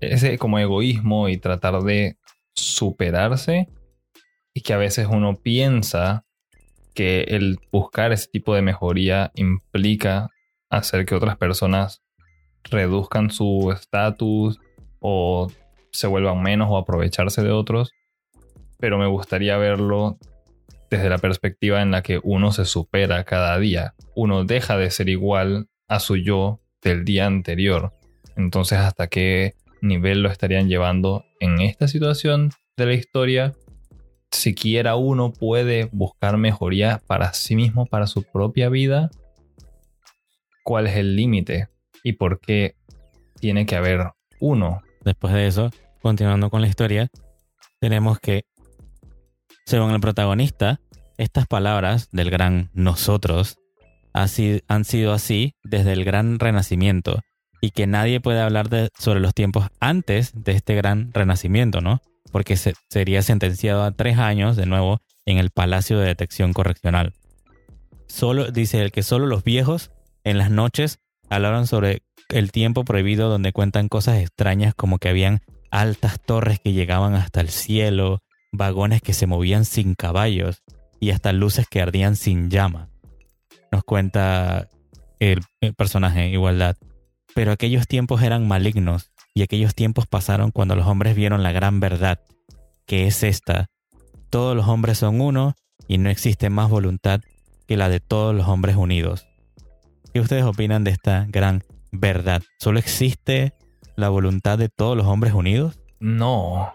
ese 0.00 0.38
como 0.38 0.58
egoísmo 0.58 1.28
y 1.28 1.36
tratar 1.36 1.82
de 1.82 2.16
superarse 2.54 3.68
y 4.54 4.62
que 4.62 4.72
a 4.72 4.78
veces 4.78 5.08
uno 5.10 5.36
piensa 5.36 6.24
que 6.94 7.22
el 7.24 7.58
buscar 7.70 8.12
ese 8.12 8.28
tipo 8.28 8.54
de 8.54 8.62
mejoría 8.62 9.30
implica 9.34 10.30
hacer 10.70 11.04
que 11.04 11.14
otras 11.14 11.36
personas 11.36 12.02
reduzcan 12.64 13.30
su 13.30 13.72
estatus 13.76 14.58
o 15.00 15.52
se 15.90 16.06
vuelvan 16.06 16.42
menos 16.42 16.68
o 16.70 16.78
aprovecharse 16.78 17.42
de 17.42 17.50
otros, 17.50 17.92
pero 18.78 18.96
me 18.96 19.06
gustaría 19.06 19.58
verlo 19.58 20.18
desde 20.92 21.08
la 21.08 21.16
perspectiva 21.16 21.80
en 21.80 21.90
la 21.90 22.02
que 22.02 22.20
uno 22.22 22.52
se 22.52 22.66
supera 22.66 23.24
cada 23.24 23.58
día, 23.58 23.94
uno 24.14 24.44
deja 24.44 24.76
de 24.76 24.90
ser 24.90 25.08
igual 25.08 25.68
a 25.88 26.00
su 26.00 26.16
yo 26.16 26.60
del 26.82 27.06
día 27.06 27.24
anterior. 27.24 27.94
Entonces, 28.36 28.78
¿hasta 28.78 29.06
qué 29.06 29.54
nivel 29.80 30.22
lo 30.22 30.30
estarían 30.30 30.68
llevando 30.68 31.24
en 31.40 31.62
esta 31.62 31.88
situación 31.88 32.50
de 32.76 32.84
la 32.84 32.92
historia? 32.92 33.54
Siquiera 34.30 34.96
uno 34.96 35.32
puede 35.32 35.88
buscar 35.92 36.36
mejoría 36.36 37.00
para 37.06 37.32
sí 37.32 37.56
mismo, 37.56 37.86
para 37.86 38.06
su 38.06 38.22
propia 38.24 38.68
vida, 38.68 39.08
cuál 40.64 40.86
es 40.86 40.96
el 40.96 41.16
límite 41.16 41.68
y 42.04 42.12
por 42.12 42.38
qué 42.38 42.76
tiene 43.40 43.64
que 43.64 43.76
haber 43.76 44.10
uno. 44.40 44.82
Después 45.00 45.32
de 45.32 45.46
eso, 45.46 45.70
continuando 46.02 46.50
con 46.50 46.60
la 46.60 46.68
historia, 46.68 47.08
tenemos 47.80 48.20
que, 48.20 48.42
según 49.66 49.92
el 49.92 50.00
protagonista, 50.00 50.80
estas 51.18 51.46
palabras 51.46 52.08
del 52.12 52.30
gran 52.30 52.70
nosotros 52.72 53.58
han 54.12 54.84
sido 54.84 55.12
así 55.12 55.54
desde 55.62 55.92
el 55.92 56.04
gran 56.04 56.38
renacimiento 56.38 57.20
y 57.60 57.70
que 57.70 57.86
nadie 57.86 58.20
puede 58.20 58.40
hablar 58.40 58.68
de, 58.68 58.90
sobre 58.98 59.20
los 59.20 59.34
tiempos 59.34 59.68
antes 59.80 60.32
de 60.34 60.52
este 60.52 60.74
gran 60.74 61.12
renacimiento, 61.14 61.80
¿no? 61.80 62.02
Porque 62.30 62.56
se, 62.56 62.74
sería 62.90 63.22
sentenciado 63.22 63.84
a 63.84 63.92
tres 63.92 64.18
años 64.18 64.56
de 64.56 64.66
nuevo 64.66 65.00
en 65.24 65.38
el 65.38 65.50
Palacio 65.50 65.98
de 65.98 66.06
Detección 66.06 66.52
Correccional. 66.52 67.14
Solo, 68.08 68.50
dice 68.50 68.82
el 68.82 68.90
que 68.90 69.02
solo 69.02 69.26
los 69.26 69.44
viejos 69.44 69.92
en 70.24 70.38
las 70.38 70.50
noches 70.50 70.98
hablaron 71.30 71.66
sobre 71.66 72.02
el 72.28 72.50
tiempo 72.50 72.84
prohibido 72.84 73.28
donde 73.28 73.52
cuentan 73.52 73.88
cosas 73.88 74.18
extrañas 74.18 74.74
como 74.74 74.98
que 74.98 75.08
habían 75.08 75.40
altas 75.70 76.20
torres 76.20 76.58
que 76.58 76.72
llegaban 76.72 77.14
hasta 77.14 77.40
el 77.40 77.48
cielo, 77.48 78.22
vagones 78.52 79.02
que 79.02 79.14
se 79.14 79.26
movían 79.26 79.64
sin 79.64 79.94
caballos 79.94 80.62
y 81.00 81.10
hasta 81.10 81.32
luces 81.32 81.66
que 81.68 81.80
ardían 81.80 82.14
sin 82.14 82.50
llama. 82.50 82.88
Nos 83.72 83.82
cuenta 83.82 84.68
el, 85.18 85.40
personaje 85.76 86.28
Igualdad. 86.28 86.76
Pero 87.34 87.52
aquellos 87.52 87.88
tiempos 87.88 88.22
eran 88.22 88.46
malignos 88.46 89.10
y 89.34 89.42
aquellos 89.42 89.74
tiempos 89.74 90.06
pasaron 90.06 90.50
cuando 90.50 90.76
los 90.76 90.86
hombres 90.86 91.16
vieron 91.16 91.42
la 91.42 91.52
gran 91.52 91.80
verdad, 91.80 92.20
que 92.86 93.06
es 93.06 93.22
esta. 93.22 93.70
Todos 94.28 94.54
los 94.54 94.68
hombres 94.68 94.98
son 94.98 95.20
uno 95.20 95.54
y 95.88 95.98
no 95.98 96.10
existe 96.10 96.50
más 96.50 96.68
voluntad 96.68 97.20
que 97.66 97.76
la 97.76 97.88
de 97.88 98.00
todos 98.00 98.34
los 98.34 98.46
hombres 98.48 98.76
unidos. 98.76 99.26
¿Qué 100.12 100.20
ustedes 100.20 100.44
opinan 100.44 100.84
de 100.84 100.90
esta 100.90 101.26
gran 101.28 101.64
verdad? 101.90 102.42
¿Solo 102.58 102.78
existe 102.78 103.54
la 103.96 104.10
voluntad 104.10 104.58
de 104.58 104.68
todos 104.68 104.96
los 104.96 105.06
hombres 105.06 105.32
unidos? 105.32 105.80
No, 106.00 106.74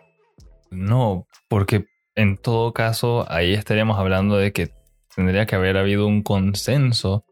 no, 0.71 1.27
porque 1.47 1.85
en 2.15 2.37
todo 2.37 2.73
caso 2.73 3.25
ahí 3.29 3.53
estaríamos 3.53 3.97
hablando 3.99 4.37
de 4.37 4.51
que 4.51 4.69
tendría 5.15 5.45
que 5.45 5.55
haber 5.55 5.77
habido 5.77 6.07
un 6.07 6.23
consenso 6.23 7.25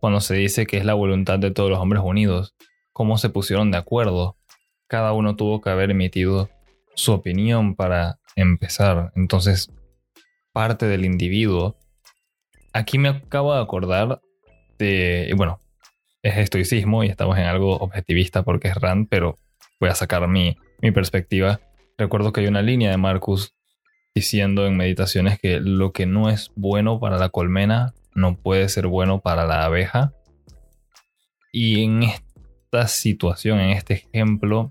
cuando 0.00 0.20
se 0.20 0.34
dice 0.34 0.66
que 0.66 0.78
es 0.78 0.84
la 0.84 0.94
voluntad 0.94 1.38
de 1.38 1.50
todos 1.50 1.70
los 1.70 1.78
hombres 1.78 2.02
unidos. 2.04 2.54
¿Cómo 2.92 3.18
se 3.18 3.28
pusieron 3.28 3.70
de 3.70 3.78
acuerdo? 3.78 4.36
Cada 4.86 5.12
uno 5.12 5.36
tuvo 5.36 5.60
que 5.60 5.70
haber 5.70 5.90
emitido 5.90 6.50
su 6.94 7.12
opinión 7.12 7.76
para 7.76 8.18
empezar. 8.36 9.12
Entonces, 9.14 9.70
parte 10.52 10.86
del 10.86 11.04
individuo. 11.04 11.76
Aquí 12.72 12.98
me 12.98 13.08
acabo 13.08 13.54
de 13.54 13.62
acordar 13.62 14.20
este, 14.80 15.34
bueno, 15.34 15.60
es 16.22 16.38
estoicismo 16.38 17.04
y 17.04 17.08
estamos 17.08 17.36
en 17.36 17.44
algo 17.44 17.76
objetivista 17.76 18.42
porque 18.42 18.68
es 18.68 18.74
Rand, 18.74 19.08
pero 19.10 19.36
voy 19.78 19.90
a 19.90 19.94
sacar 19.94 20.26
mi, 20.26 20.56
mi 20.80 20.90
perspectiva. 20.90 21.60
Recuerdo 22.00 22.32
que 22.32 22.40
hay 22.40 22.46
una 22.46 22.62
línea 22.62 22.90
de 22.90 22.96
Marcus 22.96 23.54
diciendo 24.14 24.66
en 24.66 24.74
meditaciones 24.74 25.38
que 25.38 25.60
lo 25.60 25.92
que 25.92 26.06
no 26.06 26.30
es 26.30 26.50
bueno 26.56 26.98
para 26.98 27.18
la 27.18 27.28
colmena 27.28 27.92
no 28.14 28.38
puede 28.38 28.70
ser 28.70 28.86
bueno 28.86 29.20
para 29.20 29.44
la 29.44 29.66
abeja. 29.66 30.14
Y 31.52 31.84
en 31.84 32.04
esta 32.04 32.88
situación, 32.88 33.60
en 33.60 33.72
este 33.72 33.92
ejemplo, 33.92 34.70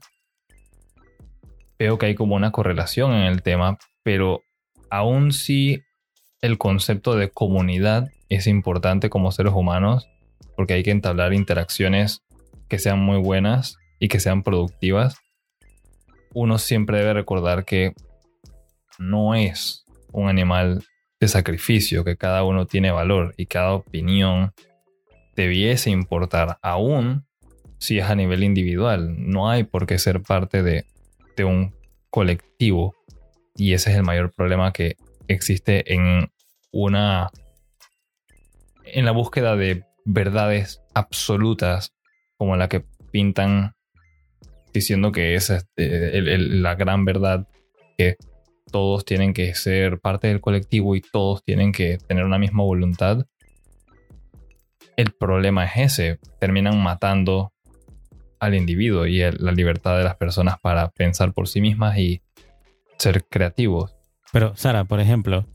veo 1.78 2.00
que 2.00 2.08
hay 2.08 2.16
como 2.16 2.34
una 2.34 2.52
correlación 2.52 3.14
en 3.14 3.26
el 3.26 3.44
tema, 3.44 3.78
pero 4.02 4.42
aún 4.90 5.32
si 5.32 5.84
el 6.42 6.58
concepto 6.58 7.14
de 7.14 7.30
comunidad 7.30 8.08
es 8.30 8.48
importante 8.48 9.12
como 9.12 9.32
seres 9.32 9.54
humanos, 9.54 10.10
porque 10.56 10.74
hay 10.74 10.82
que 10.82 10.90
entablar 10.90 11.36
interacciones 11.36 12.24
que 12.68 12.80
sean 12.80 12.98
muy 12.98 13.20
buenas 13.20 13.78
y 14.00 14.08
que 14.08 14.20
sean 14.20 14.42
productivas, 14.42 15.20
uno 16.34 16.58
siempre 16.58 17.00
debe 17.00 17.14
recordar 17.14 17.66
que 17.66 17.94
no 18.98 19.36
es 19.36 19.86
un 20.12 20.30
animal 20.30 20.84
de 21.20 21.28
sacrificio, 21.28 22.04
que 22.04 22.18
cada 22.18 22.44
uno 22.44 22.66
tiene 22.66 22.92
valor 22.92 23.34
y 23.38 23.46
cada 23.46 23.74
opinión 23.74 24.54
debiese 25.36 25.90
importar, 25.90 26.58
aún 26.62 27.26
si 27.78 27.98
es 27.98 28.06
a 28.06 28.16
nivel 28.16 28.44
individual. 28.44 29.16
No 29.18 29.50
hay 29.50 29.64
por 29.64 29.86
qué 29.86 29.98
ser 29.98 30.22
parte 30.22 30.64
de, 30.64 30.86
un 31.40 31.74
colectivo 32.10 32.96
y 33.56 33.72
ese 33.72 33.92
es 33.92 33.96
el 33.96 34.04
mayor 34.04 34.34
problema 34.34 34.74
que 34.74 34.98
existe 35.30 35.94
en 35.94 36.30
una 36.74 37.30
en 38.84 39.06
la 39.06 39.12
búsqueda 39.12 39.56
de 39.56 39.86
verdades 40.04 40.82
absolutas 40.94 41.94
como 42.36 42.58
la 42.58 42.68
que 42.68 42.84
pintan 43.14 43.74
diciendo 44.74 45.12
que 45.12 45.36
es 45.36 45.50
este, 45.50 46.22
la 46.38 46.76
gran 46.76 47.06
verdad 47.06 47.48
que 47.98 48.16
todos 48.72 49.04
tienen 49.06 49.34
que 49.34 49.54
ser 49.56 50.00
parte 50.00 50.28
del 50.28 50.42
colectivo 50.42 50.96
y 50.96 51.02
todos 51.02 51.44
tienen 51.44 51.72
que 51.72 51.98
tener 51.98 52.24
una 52.24 52.38
misma 52.38 52.64
voluntad. 52.64 53.26
El 54.96 55.12
problema 55.12 55.66
es 55.66 55.94
ese, 55.94 56.20
terminan 56.40 56.82
matando 56.82 57.54
al 58.40 58.56
individuo 58.56 59.06
y 59.06 59.20
la 59.20 59.52
libertad 59.52 59.98
de 59.98 60.04
las 60.04 60.16
personas 60.16 60.60
para 60.60 60.90
pensar 60.90 61.34
por 61.34 61.48
sí 61.48 61.62
mismas 61.62 61.98
y 61.98 62.22
ser 62.98 63.26
creativos. 63.26 63.96
Pero 64.32 64.56
Sara, 64.56 64.86
por 64.86 65.00
ejemplo, 65.00 65.46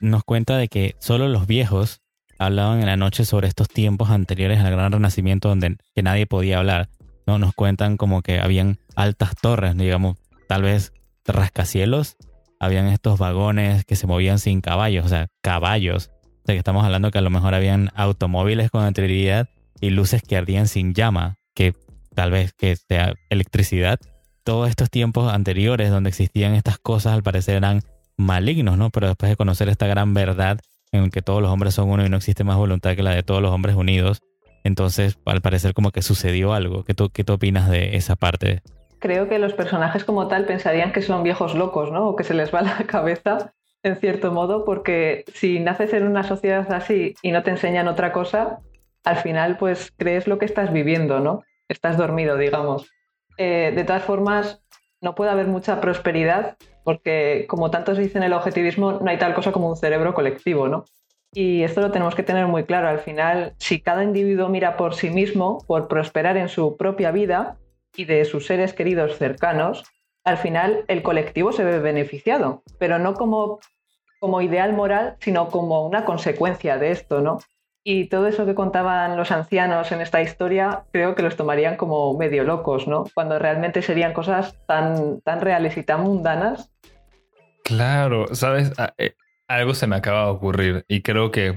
nos 0.00 0.24
cuenta 0.24 0.56
de 0.56 0.68
que 0.68 0.94
solo 0.98 1.28
los 1.28 1.46
viejos 1.46 2.00
hablaban 2.38 2.80
en 2.80 2.86
la 2.86 2.96
noche 2.96 3.24
sobre 3.24 3.48
estos 3.48 3.68
tiempos 3.68 4.10
anteriores 4.10 4.60
al 4.60 4.70
Gran 4.70 4.92
Renacimiento 4.92 5.48
donde 5.48 5.76
que 5.94 6.02
nadie 6.02 6.26
podía 6.26 6.58
hablar. 6.58 6.88
¿No? 7.26 7.38
Nos 7.38 7.54
cuentan 7.54 7.96
como 7.96 8.22
que 8.22 8.40
habían 8.40 8.78
altas 8.94 9.34
torres, 9.40 9.76
digamos, 9.76 10.16
tal 10.48 10.62
vez 10.62 10.92
rascacielos. 11.26 12.16
Habían 12.58 12.86
estos 12.86 13.18
vagones 13.18 13.84
que 13.84 13.96
se 13.96 14.06
movían 14.06 14.38
sin 14.38 14.60
caballos, 14.60 15.04
o 15.04 15.08
sea, 15.08 15.28
caballos. 15.42 16.10
O 16.22 16.46
sea, 16.46 16.54
que 16.54 16.58
estamos 16.58 16.84
hablando 16.84 17.10
que 17.10 17.18
a 17.18 17.22
lo 17.22 17.30
mejor 17.30 17.54
habían 17.54 17.90
automóviles 17.94 18.70
con 18.70 18.82
anterioridad 18.82 19.48
y 19.80 19.90
luces 19.90 20.22
que 20.22 20.36
ardían 20.36 20.68
sin 20.68 20.94
llama, 20.94 21.36
que 21.54 21.74
tal 22.14 22.30
vez 22.30 22.52
que 22.54 22.76
sea 22.76 23.14
electricidad. 23.28 23.98
Todos 24.44 24.70
estos 24.70 24.90
tiempos 24.90 25.32
anteriores 25.32 25.90
donde 25.90 26.08
existían 26.08 26.54
estas 26.54 26.78
cosas 26.78 27.12
al 27.12 27.22
parecer 27.22 27.56
eran 27.56 27.82
malignos, 28.16 28.78
¿no? 28.78 28.90
Pero 28.90 29.08
después 29.08 29.28
de 29.28 29.36
conocer 29.36 29.68
esta 29.68 29.86
gran 29.86 30.14
verdad 30.14 30.60
en 30.92 31.10
que 31.10 31.22
todos 31.22 31.42
los 31.42 31.50
hombres 31.50 31.74
son 31.74 31.90
uno 31.90 32.06
y 32.06 32.08
no 32.08 32.16
existe 32.16 32.44
más 32.44 32.56
voluntad 32.56 32.94
que 32.94 33.02
la 33.02 33.10
de 33.10 33.22
todos 33.22 33.42
los 33.42 33.50
hombres 33.50 33.76
unidos, 33.76 34.22
entonces 34.66 35.18
al 35.24 35.40
parecer 35.40 35.74
como 35.74 35.90
que 35.90 36.02
sucedió 36.02 36.52
algo. 36.52 36.84
¿Qué 36.84 36.94
tú, 36.94 37.10
qué 37.10 37.24
tú 37.24 37.34
opinas 37.34 37.70
de 37.70 37.96
esa 37.96 38.16
parte? 38.16 38.62
Creo 38.98 39.28
que 39.28 39.38
los 39.38 39.52
personajes 39.54 40.04
como 40.04 40.28
tal 40.28 40.46
pensarían 40.46 40.92
que 40.92 41.02
son 41.02 41.22
viejos 41.22 41.54
locos, 41.54 41.92
¿no? 41.92 42.08
O 42.08 42.16
que 42.16 42.24
se 42.24 42.34
les 42.34 42.54
va 42.54 42.62
la 42.62 42.78
cabeza 42.86 43.52
en 43.82 43.96
cierto 43.96 44.32
modo, 44.32 44.64
porque 44.64 45.24
si 45.32 45.60
naces 45.60 45.92
en 45.92 46.06
una 46.06 46.24
sociedad 46.24 46.70
así 46.72 47.14
y 47.22 47.30
no 47.30 47.42
te 47.42 47.50
enseñan 47.50 47.86
otra 47.86 48.12
cosa, 48.12 48.58
al 49.04 49.16
final 49.16 49.56
pues 49.58 49.92
crees 49.96 50.26
lo 50.26 50.38
que 50.38 50.44
estás 50.44 50.72
viviendo, 50.72 51.20
¿no? 51.20 51.44
Estás 51.68 51.96
dormido, 51.96 52.36
digamos. 52.36 52.90
Eh, 53.38 53.72
de 53.74 53.84
todas 53.84 54.02
formas, 54.02 54.62
no 55.00 55.14
puede 55.14 55.30
haber 55.30 55.46
mucha 55.46 55.80
prosperidad 55.80 56.56
porque, 56.82 57.46
como 57.48 57.70
tanto 57.70 57.94
se 57.94 58.02
dice 58.02 58.18
en 58.18 58.24
el 58.24 58.32
objetivismo, 58.32 58.92
no 58.92 59.10
hay 59.10 59.18
tal 59.18 59.34
cosa 59.34 59.52
como 59.52 59.68
un 59.68 59.76
cerebro 59.76 60.14
colectivo, 60.14 60.68
¿no? 60.68 60.84
Y 61.36 61.64
esto 61.64 61.82
lo 61.82 61.90
tenemos 61.90 62.14
que 62.14 62.22
tener 62.22 62.46
muy 62.46 62.64
claro. 62.64 62.88
Al 62.88 62.98
final, 62.98 63.52
si 63.58 63.82
cada 63.82 64.02
individuo 64.02 64.48
mira 64.48 64.78
por 64.78 64.94
sí 64.94 65.10
mismo, 65.10 65.62
por 65.66 65.86
prosperar 65.86 66.38
en 66.38 66.48
su 66.48 66.78
propia 66.78 67.10
vida 67.10 67.58
y 67.94 68.06
de 68.06 68.24
sus 68.24 68.46
seres 68.46 68.72
queridos 68.72 69.18
cercanos, 69.18 69.84
al 70.24 70.38
final 70.38 70.86
el 70.88 71.02
colectivo 71.02 71.52
se 71.52 71.62
ve 71.62 71.78
beneficiado, 71.78 72.62
pero 72.78 72.98
no 72.98 73.12
como, 73.12 73.60
como 74.18 74.40
ideal 74.40 74.72
moral, 74.72 75.16
sino 75.20 75.50
como 75.50 75.86
una 75.86 76.06
consecuencia 76.06 76.78
de 76.78 76.90
esto, 76.90 77.20
¿no? 77.20 77.40
Y 77.84 78.08
todo 78.08 78.28
eso 78.28 78.46
que 78.46 78.54
contaban 78.54 79.18
los 79.18 79.30
ancianos 79.30 79.92
en 79.92 80.00
esta 80.00 80.22
historia, 80.22 80.84
creo 80.90 81.14
que 81.14 81.22
los 81.22 81.36
tomarían 81.36 81.76
como 81.76 82.16
medio 82.16 82.44
locos, 82.44 82.88
¿no? 82.88 83.04
Cuando 83.12 83.38
realmente 83.38 83.82
serían 83.82 84.14
cosas 84.14 84.56
tan, 84.66 85.20
tan 85.20 85.42
reales 85.42 85.76
y 85.76 85.82
tan 85.82 86.00
mundanas. 86.00 86.72
Claro, 87.62 88.34
sabes, 88.34 88.72
eh, 88.96 89.12
algo 89.48 89.74
se 89.74 89.86
me 89.86 89.96
acaba 89.96 90.24
de 90.24 90.30
ocurrir 90.30 90.84
y 90.88 91.02
creo 91.02 91.30
que 91.30 91.56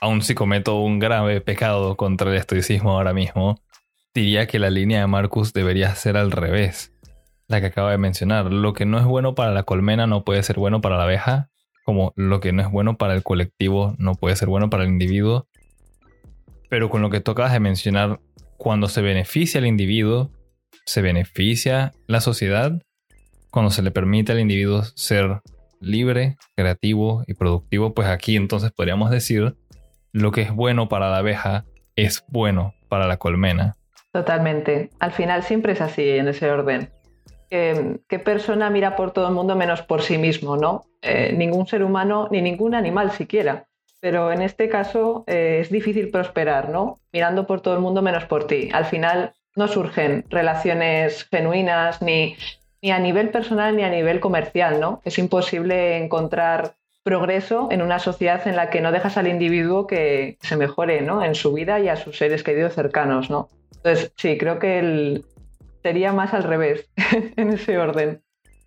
aun 0.00 0.22
si 0.22 0.34
cometo 0.34 0.80
un 0.80 0.98
grave 0.98 1.40
pecado 1.40 1.96
contra 1.96 2.30
el 2.30 2.36
estoicismo 2.36 2.92
ahora 2.92 3.12
mismo, 3.12 3.60
diría 4.14 4.46
que 4.46 4.58
la 4.58 4.70
línea 4.70 5.00
de 5.00 5.06
Marcus 5.06 5.52
debería 5.52 5.94
ser 5.94 6.16
al 6.16 6.30
revés, 6.30 6.92
la 7.48 7.60
que 7.60 7.66
acaba 7.66 7.90
de 7.90 7.98
mencionar. 7.98 8.52
Lo 8.52 8.72
que 8.72 8.86
no 8.86 8.98
es 8.98 9.04
bueno 9.04 9.34
para 9.34 9.52
la 9.52 9.64
colmena 9.64 10.06
no 10.06 10.24
puede 10.24 10.42
ser 10.42 10.58
bueno 10.58 10.80
para 10.80 10.96
la 10.96 11.04
abeja 11.04 11.50
como 11.90 12.12
lo 12.14 12.38
que 12.38 12.52
no 12.52 12.62
es 12.62 12.70
bueno 12.70 12.96
para 12.96 13.14
el 13.14 13.24
colectivo 13.24 13.96
no 13.98 14.14
puede 14.14 14.36
ser 14.36 14.48
bueno 14.48 14.70
para 14.70 14.84
el 14.84 14.90
individuo. 14.90 15.48
Pero 16.68 16.88
con 16.88 17.02
lo 17.02 17.10
que 17.10 17.20
tú 17.20 17.34
de 17.34 17.60
mencionar, 17.60 18.20
cuando 18.56 18.88
se 18.88 19.02
beneficia 19.02 19.58
al 19.58 19.66
individuo, 19.66 20.30
se 20.86 21.02
beneficia 21.02 21.92
la 22.06 22.20
sociedad. 22.20 22.80
Cuando 23.50 23.72
se 23.72 23.82
le 23.82 23.90
permite 23.90 24.30
al 24.30 24.38
individuo 24.38 24.84
ser 24.84 25.40
libre, 25.80 26.36
creativo 26.54 27.24
y 27.26 27.34
productivo, 27.34 27.94
pues 27.94 28.08
aquí 28.08 28.36
entonces 28.36 28.70
podríamos 28.70 29.10
decir 29.10 29.56
lo 30.12 30.30
que 30.30 30.42
es 30.42 30.52
bueno 30.52 30.88
para 30.88 31.10
la 31.10 31.18
abeja 31.18 31.64
es 31.96 32.24
bueno 32.28 32.74
para 32.88 33.06
la 33.06 33.16
colmena. 33.16 33.76
Totalmente. 34.12 34.90
Al 34.98 35.12
final 35.12 35.42
siempre 35.42 35.72
es 35.72 35.80
así 35.80 36.08
en 36.08 36.28
ese 36.28 36.50
orden 36.50 36.90
qué 37.50 38.18
persona 38.24 38.70
mira 38.70 38.96
por 38.96 39.12
todo 39.12 39.28
el 39.28 39.34
mundo 39.34 39.56
menos 39.56 39.82
por 39.82 40.02
sí 40.02 40.18
mismo, 40.18 40.56
¿no? 40.56 40.84
Eh, 41.02 41.34
ningún 41.36 41.66
ser 41.66 41.82
humano 41.82 42.28
ni 42.30 42.40
ningún 42.40 42.74
animal 42.74 43.10
siquiera. 43.10 43.66
Pero 44.00 44.32
en 44.32 44.40
este 44.40 44.68
caso 44.68 45.24
eh, 45.26 45.58
es 45.60 45.70
difícil 45.70 46.10
prosperar, 46.10 46.70
¿no? 46.70 47.00
Mirando 47.12 47.46
por 47.46 47.60
todo 47.60 47.74
el 47.74 47.80
mundo 47.80 48.02
menos 48.02 48.24
por 48.24 48.46
ti. 48.46 48.70
Al 48.72 48.86
final 48.86 49.32
no 49.56 49.66
surgen 49.66 50.24
relaciones 50.30 51.26
genuinas 51.28 52.00
ni, 52.00 52.36
ni 52.82 52.90
a 52.90 52.98
nivel 52.98 53.30
personal 53.30 53.76
ni 53.76 53.82
a 53.82 53.90
nivel 53.90 54.20
comercial, 54.20 54.80
¿no? 54.80 55.00
Es 55.04 55.18
imposible 55.18 55.98
encontrar 55.98 56.74
progreso 57.02 57.68
en 57.70 57.82
una 57.82 57.98
sociedad 57.98 58.46
en 58.46 58.56
la 58.56 58.70
que 58.70 58.80
no 58.80 58.92
dejas 58.92 59.16
al 59.16 59.26
individuo 59.26 59.86
que 59.86 60.36
se 60.42 60.56
mejore 60.56 61.00
¿no? 61.00 61.24
en 61.24 61.34
su 61.34 61.52
vida 61.52 61.80
y 61.80 61.88
a 61.88 61.96
sus 61.96 62.18
seres 62.18 62.42
queridos 62.42 62.74
cercanos. 62.74 63.30
¿no? 63.30 63.48
Entonces, 63.76 64.12
sí, 64.16 64.36
creo 64.36 64.58
que 64.58 64.78
el, 64.78 65.24
sería 65.82 66.12
más 66.12 66.34
al 66.34 66.44
revés, 66.44 66.90
en 67.36 67.50
ese 67.50 67.78
orden. 67.78 68.22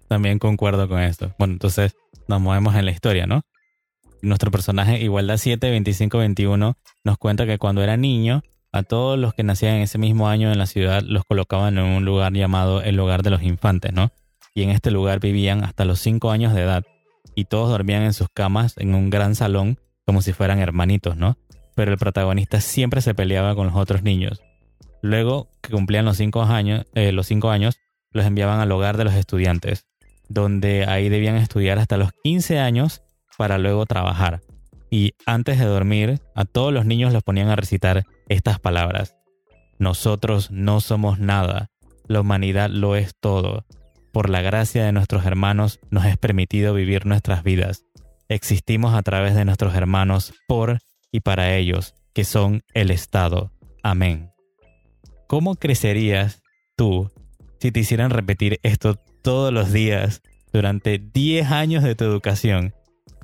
También 0.08 0.40
concuerdo 0.40 0.88
con 0.88 1.00
esto. 1.00 1.34
Bueno, 1.38 1.54
entonces 1.54 1.96
nos 2.28 2.42
movemos 2.42 2.76
en 2.76 2.86
la 2.86 2.92
historia, 2.92 3.26
¿no? 3.26 3.42
Nuestro 4.22 4.52
personaje 4.52 5.00
Igualdad 5.02 5.38
7, 5.38 5.70
25, 5.70 6.18
21 6.18 6.78
nos 7.04 7.18
cuenta 7.18 7.46
que 7.46 7.58
cuando 7.58 7.84
era 7.84 7.98
niño, 7.98 8.42
a 8.74 8.84
todos 8.84 9.18
los 9.18 9.34
que 9.34 9.44
nacían 9.44 9.76
en 9.76 9.82
ese 9.84 9.98
mismo 9.98 10.28
año 10.28 10.52
en 10.52 10.58
la 10.58 10.66
ciudad 10.66 11.02
los 11.04 11.24
colocaban 11.24 11.78
en 11.78 11.86
un 11.86 12.04
lugar 12.04 12.34
llamado 12.34 12.82
el 12.82 13.00
hogar 13.00 13.24
de 13.24 13.30
los 13.30 13.44
infantes, 13.44 13.94
¿no? 13.94 14.12
Y 14.54 14.64
en 14.64 14.70
este 14.70 14.92
lugar 14.92 15.20
vivían 15.20 15.64
hasta 15.64 15.86
los 15.86 16.00
5 16.00 16.32
años 16.32 16.54
de 16.54 16.62
edad 16.64 16.84
y 17.36 17.46
todos 17.46 17.70
dormían 17.70 18.04
en 18.04 18.14
sus 18.14 18.28
camas 18.34 18.76
en 18.78 18.94
un 18.94 19.10
gran 19.10 19.36
salón 19.36 19.80
como 20.06 20.22
si 20.22 20.34
fueran 20.34 20.60
hermanitos, 20.60 21.16
¿no? 21.16 21.38
Pero 21.76 21.92
el 21.92 21.98
protagonista 21.98 22.60
siempre 22.60 23.02
se 23.02 23.16
peleaba 23.16 23.56
con 23.56 23.68
los 23.68 23.76
otros 23.76 24.04
niños 24.04 24.42
Luego 25.04 25.50
que 25.62 25.70
cumplían 25.70 26.06
los 26.06 26.16
cinco 26.16 26.44
años, 26.44 26.86
eh, 26.96 27.12
los 27.12 27.28
cinco 27.28 27.50
años, 27.50 27.78
los 28.12 28.26
enviaban 28.26 28.62
al 28.62 28.72
hogar 28.72 28.96
de 28.96 29.04
los 29.04 29.14
estudiantes, 29.14 29.86
donde 30.30 30.86
ahí 30.88 31.10
debían 31.10 31.36
estudiar 31.36 31.78
hasta 31.78 31.98
los 31.98 32.12
15 32.24 32.60
años 32.60 33.02
para 33.38 33.58
luego 33.58 33.86
trabajar. 33.86 34.40
Y 34.94 35.16
antes 35.26 35.58
de 35.58 35.66
dormir, 35.66 36.22
a 36.36 36.46
todos 36.46 36.72
los 36.72 36.86
niños 36.86 37.14
los 37.14 37.24
ponían 37.24 37.50
a 37.50 37.56
recitar 37.56 38.04
estas 38.30 38.60
palabras. 38.60 39.16
Nosotros 39.80 40.52
no 40.52 40.82
somos 40.82 41.18
nada, 41.18 41.72
la 42.08 42.22
humanidad 42.22 42.70
lo 42.70 42.96
es 42.96 43.16
todo. 43.20 43.66
Por 44.12 44.30
la 44.30 44.44
gracia 44.44 44.86
de 44.86 44.92
nuestros 44.92 45.26
hermanos 45.26 45.80
nos 45.90 46.06
es 46.06 46.16
permitido 46.18 46.76
vivir 46.76 47.08
nuestras 47.08 47.42
vidas. 47.42 47.86
Existimos 48.30 48.94
a 48.94 49.02
través 49.02 49.34
de 49.34 49.46
nuestros 49.46 49.74
hermanos 49.74 50.32
por 50.48 50.78
y 51.12 51.22
para 51.22 51.56
ellos, 51.56 51.96
que 52.14 52.24
son 52.24 52.62
el 52.76 52.92
Estado. 52.92 53.52
Amén. 53.82 54.30
¿Cómo 55.26 55.56
crecerías 55.56 56.44
tú 56.76 57.10
si 57.60 57.72
te 57.72 57.80
hicieran 57.80 58.12
repetir 58.12 58.60
esto 58.62 58.94
todos 59.24 59.52
los 59.52 59.74
días 59.74 60.22
durante 60.52 61.00
10 61.00 61.50
años 61.50 61.84
de 61.84 61.96
tu 61.96 62.04
educación? 62.04 62.76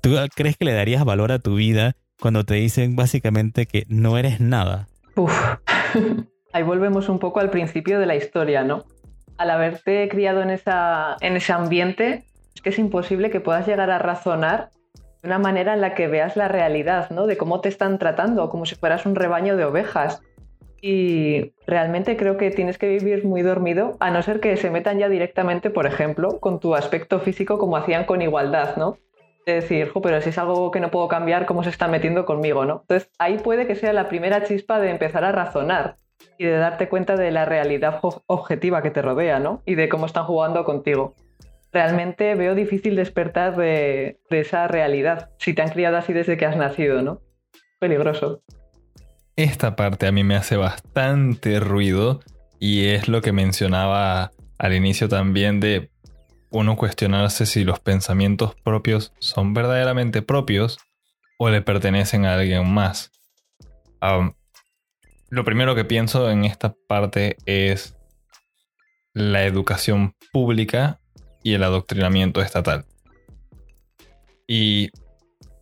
¿Tú 0.02 0.16
crees 0.36 0.58
que 0.58 0.66
le 0.66 0.74
darías 0.74 1.06
valor 1.06 1.32
a 1.32 1.40
tu 1.40 1.56
vida 1.56 1.94
cuando 2.20 2.44
te 2.44 2.56
dicen 2.56 2.96
básicamente 2.96 3.66
que 3.66 3.86
no 3.88 4.18
eres 4.18 4.40
nada? 4.40 4.88
Uf. 5.16 5.34
Ahí 6.54 6.64
volvemos 6.64 7.10
un 7.10 7.20
poco 7.20 7.40
al 7.40 7.52
principio 7.52 8.00
de 8.00 8.08
la 8.08 8.16
historia, 8.16 8.64
¿no? 8.64 8.86
al 9.40 9.50
haberte 9.52 10.10
criado 10.10 10.42
en, 10.42 10.50
esa, 10.50 11.16
en 11.22 11.38
ese 11.38 11.54
ambiente, 11.54 12.26
es 12.54 12.62
que 12.62 12.70
es 12.70 12.78
imposible 12.78 13.30
que 13.30 13.40
puedas 13.40 13.66
llegar 13.66 13.90
a 13.90 13.98
razonar 13.98 14.70
de 15.24 15.30
una 15.30 15.40
manera 15.40 15.74
en 15.74 15.82
la 15.82 15.96
que 15.96 16.08
veas 16.08 16.36
la 16.36 16.50
realidad, 16.50 17.10
¿no? 17.10 17.26
De 17.26 17.38
cómo 17.38 17.62
te 17.62 17.70
están 17.70 18.00
tratando, 18.00 18.50
como 18.50 18.66
si 18.66 18.76
fueras 18.76 19.06
un 19.06 19.16
rebaño 19.16 19.56
de 19.56 19.64
ovejas. 19.64 20.22
Y 20.82 21.54
realmente 21.66 22.18
creo 22.18 22.36
que 22.36 22.52
tienes 22.52 22.78
que 22.78 22.90
vivir 22.90 23.24
muy 23.24 23.42
dormido, 23.42 23.96
a 24.02 24.12
no 24.12 24.22
ser 24.24 24.42
que 24.42 24.58
se 24.58 24.70
metan 24.70 25.00
ya 25.00 25.08
directamente, 25.08 25.70
por 25.70 25.86
ejemplo, 25.86 26.42
con 26.42 26.60
tu 26.60 26.76
aspecto 26.76 27.22
físico 27.22 27.58
como 27.58 27.78
hacían 27.78 28.04
con 28.04 28.22
igualdad, 28.22 28.76
¿no? 28.76 28.98
De 29.50 29.56
decir, 29.56 29.92
pero 30.04 30.22
si 30.22 30.30
es 30.30 30.38
algo 30.38 30.70
que 30.70 30.80
no 30.80 30.92
puedo 30.92 31.08
cambiar, 31.08 31.48
¿cómo 31.48 31.64
se 31.64 31.72
está 31.72 31.88
metiendo 31.88 32.24
conmigo, 32.24 32.66
no? 32.66 32.82
Entonces 32.82 33.10
ahí 33.18 33.40
puede 33.40 33.66
que 33.66 33.74
sea 33.74 33.94
la 33.94 34.08
primera 34.08 34.44
chispa 34.44 34.80
de 34.80 34.92
empezar 34.92 35.24
a 35.24 35.32
razonar 35.32 35.98
y 36.38 36.46
de 36.46 36.58
darte 36.58 36.88
cuenta 36.88 37.16
de 37.16 37.32
la 37.32 37.46
realidad 37.46 38.00
objetiva 38.28 38.84
que 38.84 38.92
te 38.92 39.02
rodea, 39.02 39.40
¿no? 39.40 39.64
Y 39.66 39.74
de 39.74 39.90
cómo 39.90 40.06
están 40.06 40.26
jugando 40.26 40.64
contigo. 40.66 41.16
Realmente 41.72 42.36
veo 42.36 42.54
difícil 42.54 42.96
despertar 42.96 43.56
de, 43.56 44.20
de 44.30 44.40
esa 44.40 44.68
realidad, 44.68 45.32
si 45.40 45.56
te 45.56 45.64
han 45.64 45.70
criado 45.70 45.98
así 45.98 46.14
desde 46.14 46.38
que 46.38 46.46
has 46.46 46.56
nacido, 46.56 47.02
¿no? 47.02 47.22
Peligroso. 47.80 48.44
Esta 49.36 49.76
parte 49.76 50.06
a 50.06 50.12
mí 50.12 50.24
me 50.24 50.36
hace 50.36 50.58
bastante 50.58 51.60
ruido 51.60 52.20
y 52.60 52.90
es 52.90 53.08
lo 53.08 53.22
que 53.22 53.32
mencionaba 53.32 54.30
al 54.60 54.74
inicio 54.74 55.10
también 55.10 55.60
de 55.60 55.90
uno 56.52 56.76
cuestionarse 56.76 57.46
si 57.46 57.64
los 57.64 57.80
pensamientos 57.80 58.56
propios 58.64 59.14
son 59.20 59.54
verdaderamente 59.54 60.22
propios 60.22 60.78
o 61.38 61.50
le 61.50 61.62
pertenecen 61.62 62.26
a 62.26 62.36
alguien 62.36 62.72
más. 62.72 63.12
lo 65.30 65.46
primero 65.46 65.76
que 65.76 65.86
pienso 65.86 66.30
en 66.30 66.46
esta 66.46 66.74
parte 66.88 67.38
es 67.46 67.96
la 69.14 69.46
educación 69.46 70.16
pública 70.32 71.00
y 71.44 71.54
el 71.54 71.64
adoctrinamiento 71.64 72.42
estatal. 72.42 72.86
Y 74.48 74.90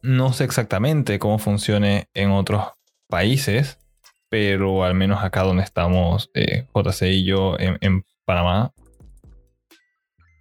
no 0.02 0.32
sé 0.34 0.46
exactamente 0.46 1.20
cómo 1.20 1.40
funcione 1.40 2.08
en 2.14 2.32
otros 2.32 2.64
países, 3.08 3.80
pero 4.30 4.84
al 4.84 4.94
menos 4.94 5.24
acá 5.24 5.44
donde 5.44 5.64
estamos, 5.64 6.30
eh, 6.34 6.68
JC 6.74 7.08
y 7.14 7.26
yo 7.26 7.56
en, 7.60 8.04
Panamá, 8.26 8.74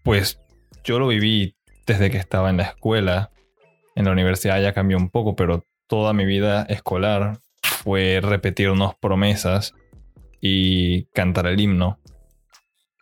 pues 0.07 0.40
yo 0.85 1.01
lo 1.01 1.09
viví 1.09 1.57
desde 1.85 2.12
que 2.12 2.16
estaba 2.16 2.49
en 2.49 2.59
la 2.59 2.62
escuela. 2.62 3.33
En 3.97 4.05
la 4.05 4.12
universidad 4.12 4.62
ya 4.62 4.73
cambió 4.73 4.97
un 4.99 5.11
poco, 5.11 5.35
pero 5.35 5.64
toda 5.88 6.12
mi 6.12 6.25
vida 6.25 6.62
escolar 6.69 7.40
fue 7.61 8.21
repetirnos 8.23 8.95
promesas 8.95 9.75
y 10.40 11.07
cantar 11.07 11.49
el 11.49 11.59
himno. 11.59 11.99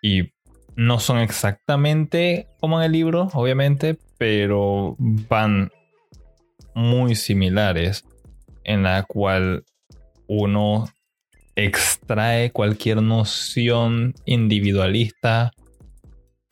Y 0.00 0.32
no 0.76 0.98
son 0.98 1.18
exactamente 1.18 2.48
como 2.58 2.80
en 2.80 2.86
el 2.86 2.92
libro, 2.92 3.28
obviamente, 3.34 3.98
pero 4.16 4.96
van 4.98 5.72
muy 6.74 7.16
similares 7.16 8.06
en 8.64 8.82
la 8.82 9.02
cual 9.02 9.64
uno 10.26 10.88
extrae 11.54 12.50
cualquier 12.50 13.02
noción 13.02 14.14
individualista, 14.24 15.52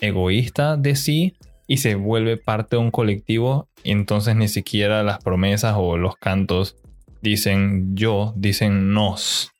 egoísta 0.02 0.76
de 0.76 0.96
sí 0.96 1.34
y 1.66 1.78
se 1.78 1.94
vuelve 1.94 2.36
parte 2.36 2.76
de 2.76 2.82
un 2.82 2.90
colectivo 2.90 3.68
entonces 3.84 4.36
ni 4.36 4.48
siquiera 4.48 5.02
las 5.02 5.22
promesas 5.22 5.74
o 5.76 5.96
los 5.96 6.16
cantos 6.16 6.76
dicen 7.20 7.96
yo, 7.96 8.32
dicen 8.36 8.92
nos. 8.92 9.50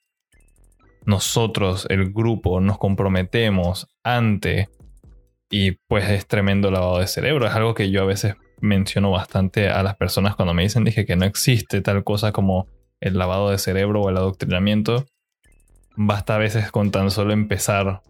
Nosotros, 1.05 1.87
el 1.91 2.13
grupo, 2.13 2.61
nos 2.61 2.79
comprometemos 2.79 3.89
ante 4.05 4.69
y 5.51 5.73
pues 5.89 6.09
es 6.09 6.27
tremendo 6.27 6.71
lavado 6.71 6.99
de 6.99 7.07
cerebro. 7.07 7.47
Es 7.47 7.55
algo 7.55 7.75
que 7.75 7.91
yo 7.91 8.03
a 8.03 8.07
veces 8.07 8.37
menciono 8.61 9.11
bastante 9.11 9.69
a 9.69 9.83
las 9.83 9.97
personas 9.97 10.37
cuando 10.37 10.55
me 10.55 10.63
dicen, 10.63 10.85
dije 10.85 11.05
que 11.05 11.17
no 11.17 11.25
existe 11.25 11.81
tal 11.81 12.05
cosa 12.05 12.31
como 12.31 12.69
el 13.01 13.19
lavado 13.19 13.51
de 13.51 13.59
cerebro 13.59 14.03
o 14.03 14.11
el 14.11 14.17
adoctrinamiento. 14.17 15.07
Basta 15.97 16.37
a 16.37 16.39
veces 16.39 16.71
con 16.71 16.91
tan 16.93 17.11
solo 17.11 17.33
empezar 17.33 18.03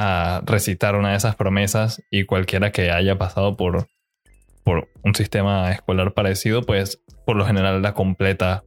a 0.00 0.42
recitar 0.46 0.94
una 0.94 1.10
de 1.10 1.16
esas 1.16 1.34
promesas 1.34 2.04
y 2.08 2.24
cualquiera 2.24 2.70
que 2.70 2.92
haya 2.92 3.18
pasado 3.18 3.56
por, 3.56 3.88
por 4.62 4.88
un 5.02 5.16
sistema 5.16 5.72
escolar 5.72 6.14
parecido, 6.14 6.62
pues 6.62 7.02
por 7.26 7.34
lo 7.34 7.44
general 7.44 7.82
la 7.82 7.94
completa 7.94 8.62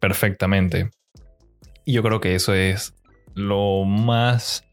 perfectamente. 0.00 0.90
Y 1.84 1.92
yo 1.92 2.02
creo 2.02 2.20
que 2.20 2.34
eso 2.34 2.54
es 2.54 2.92
lo 3.34 3.84
más 3.84 4.64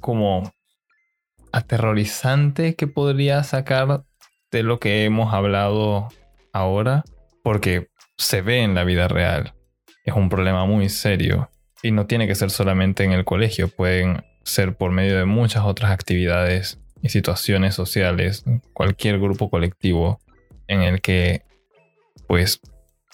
como 0.00 0.52
aterrorizante 1.52 2.74
que 2.74 2.88
podría 2.88 3.44
sacar 3.44 4.02
de 4.50 4.64
lo 4.64 4.80
que 4.80 5.04
hemos 5.04 5.32
hablado 5.32 6.08
ahora, 6.52 7.04
porque 7.44 7.86
se 8.18 8.42
ve 8.42 8.62
en 8.62 8.74
la 8.74 8.82
vida 8.82 9.06
real. 9.06 9.54
Es 10.04 10.14
un 10.14 10.28
problema 10.28 10.66
muy 10.66 10.88
serio 10.88 11.50
y 11.84 11.92
no 11.92 12.08
tiene 12.08 12.26
que 12.26 12.34
ser 12.34 12.50
solamente 12.50 13.04
en 13.04 13.12
el 13.12 13.24
colegio, 13.24 13.68
pueden 13.68 14.24
ser 14.44 14.76
por 14.76 14.90
medio 14.90 15.18
de 15.18 15.24
muchas 15.24 15.64
otras 15.64 15.90
actividades 15.90 16.80
y 17.02 17.08
situaciones 17.08 17.74
sociales, 17.74 18.44
cualquier 18.72 19.18
grupo 19.18 19.50
colectivo 19.50 20.20
en 20.68 20.82
el 20.82 21.00
que 21.00 21.42
pues 22.26 22.60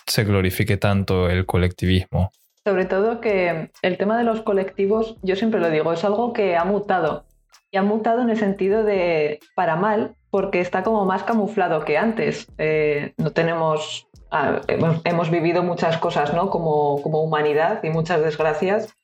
se 0.06 0.24
glorifique 0.24 0.76
tanto 0.76 1.28
el 1.28 1.46
colectivismo. 1.46 2.30
Sobre 2.64 2.84
todo 2.84 3.20
que 3.20 3.70
el 3.82 3.96
tema 3.96 4.18
de 4.18 4.24
los 4.24 4.42
colectivos, 4.42 5.16
yo 5.22 5.36
siempre 5.36 5.60
lo 5.60 5.70
digo, 5.70 5.92
es 5.92 6.04
algo 6.04 6.32
que 6.32 6.56
ha 6.56 6.64
mutado. 6.64 7.24
Y 7.70 7.78
ha 7.78 7.82
mutado 7.82 8.22
en 8.22 8.30
el 8.30 8.36
sentido 8.36 8.84
de 8.84 9.40
para 9.54 9.76
mal, 9.76 10.16
porque 10.30 10.60
está 10.60 10.82
como 10.82 11.04
más 11.04 11.22
camuflado 11.22 11.84
que 11.84 11.96
antes. 11.96 12.48
Eh, 12.58 13.14
no 13.18 13.32
tenemos, 13.32 14.08
ah, 14.30 14.60
hemos, 14.68 15.30
vivido 15.30 15.62
muchas 15.62 15.96
cosas, 15.98 16.34
¿no? 16.34 16.50
Como, 16.50 17.00
como 17.02 17.22
humanidad 17.22 17.82
y 17.82 17.90
muchas 17.90 18.20
desgracias. 18.20 18.94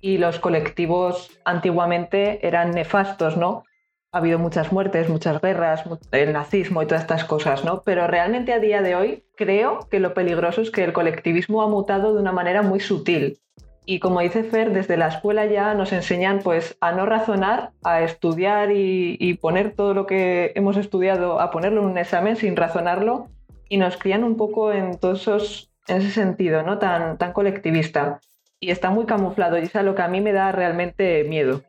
Y 0.00 0.18
los 0.18 0.38
colectivos 0.38 1.30
antiguamente 1.44 2.46
eran 2.46 2.70
nefastos, 2.70 3.36
¿no? 3.36 3.64
Ha 4.12 4.18
habido 4.18 4.38
muchas 4.38 4.72
muertes, 4.72 5.08
muchas 5.08 5.40
guerras, 5.40 5.84
el 6.10 6.32
nazismo 6.32 6.82
y 6.82 6.86
todas 6.86 7.02
estas 7.02 7.24
cosas, 7.24 7.64
¿no? 7.64 7.82
Pero 7.82 8.06
realmente 8.06 8.52
a 8.52 8.58
día 8.58 8.82
de 8.82 8.96
hoy 8.96 9.24
creo 9.36 9.88
que 9.90 10.00
lo 10.00 10.14
peligroso 10.14 10.62
es 10.62 10.70
que 10.70 10.82
el 10.82 10.92
colectivismo 10.92 11.62
ha 11.62 11.68
mutado 11.68 12.14
de 12.14 12.20
una 12.20 12.32
manera 12.32 12.62
muy 12.62 12.80
sutil. 12.80 13.38
Y 13.86 13.98
como 13.98 14.20
dice 14.20 14.44
Fer, 14.44 14.72
desde 14.72 14.96
la 14.96 15.08
escuela 15.08 15.46
ya 15.46 15.74
nos 15.74 15.92
enseñan 15.92 16.40
pues 16.44 16.76
a 16.80 16.92
no 16.92 17.06
razonar, 17.06 17.72
a 17.82 18.02
estudiar 18.02 18.70
y, 18.72 19.34
poner 19.40 19.74
todo 19.74 19.94
lo 19.94 20.06
que 20.06 20.52
hemos 20.54 20.76
estudiado, 20.76 21.40
a 21.40 21.50
ponerlo 21.50 21.80
en 21.80 21.88
un 21.88 21.98
examen 21.98 22.36
sin 22.36 22.56
razonarlo 22.56 23.28
y 23.68 23.78
nos 23.78 23.96
crían 23.96 24.22
un 24.22 24.36
poco 24.36 24.72
en 24.72 24.98
todos 24.98 25.22
esos, 25.22 25.72
en 25.88 25.96
ese 25.98 26.10
sentido, 26.10 26.62
¿no? 26.62 26.78
Tan, 26.78 27.18
tan 27.18 27.32
colectivista. 27.32 28.20
Y 28.60 28.70
está 28.70 28.90
muy 28.90 29.06
camuflado 29.06 29.58
y 29.58 29.62
es 29.62 29.74
lo 29.74 29.94
que 29.94 30.02
a 30.02 30.08
mí 30.08 30.20
me 30.20 30.32
da 30.32 30.52
realmente 30.52 31.24
miedo, 31.24 31.62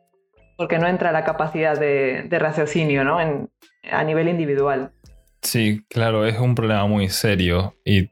porque 0.56 0.78
no 0.78 0.86
entra 0.86 1.10
la 1.10 1.24
capacidad 1.24 1.78
de, 1.78 2.26
raciocinio, 2.30 3.02
¿no? 3.02 3.20
En, 3.20 3.50
a 3.90 4.04
nivel 4.04 4.28
individual. 4.28 4.92
Sí, 5.40 5.84
claro, 5.88 6.26
es 6.26 6.38
un 6.38 6.54
problema 6.54 6.86
muy 6.86 7.08
serio 7.08 7.74
y 7.84 8.10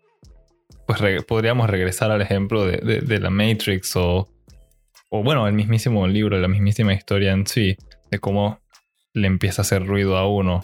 pues 0.86 1.00
podríamos 1.24 1.70
regresar 1.70 2.10
al 2.10 2.22
ejemplo 2.22 2.64
de, 2.64 3.20
la 3.20 3.30
Matrix 3.30 3.94
o, 3.94 4.28
o, 5.10 5.22
bueno, 5.22 5.46
el 5.46 5.52
mismísimo 5.52 6.06
libro, 6.08 6.38
la 6.38 6.48
mismísima 6.48 6.92
historia 6.92 7.32
en 7.32 7.46
sí, 7.46 7.76
de 8.10 8.18
cómo 8.18 8.58
le 9.12 9.26
empieza 9.28 9.60
a 9.60 9.64
hacer 9.64 9.86
ruido 9.86 10.16
a 10.16 10.26
uno, 10.26 10.62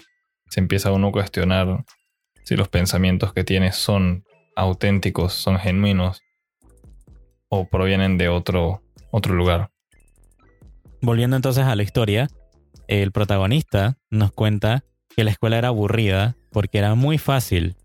se 0.49 0.59
empieza 0.59 0.89
a 0.89 0.93
uno 0.93 1.07
a 1.07 1.11
cuestionar 1.11 1.85
si 2.43 2.55
los 2.55 2.67
pensamientos 2.67 3.31
que 3.33 3.43
tiene 3.43 3.71
son 3.71 4.25
auténticos, 4.55 5.33
son 5.33 5.59
genuinos 5.59 6.21
o 7.49 7.65
provienen 7.65 8.17
de 8.17 8.29
otro, 8.29 8.81
otro 9.11 9.35
lugar. 9.35 9.69
Volviendo 11.01 11.35
entonces 11.35 11.65
a 11.65 11.75
la 11.75 11.83
historia, 11.83 12.27
el 12.87 13.11
protagonista 13.11 13.97
nos 14.09 14.31
cuenta 14.31 14.83
que 15.15 15.23
la 15.23 15.31
escuela 15.31 15.57
era 15.57 15.69
aburrida 15.69 16.35
porque 16.51 16.77
era 16.77 16.95
muy 16.95 17.17
fácil 17.17 17.75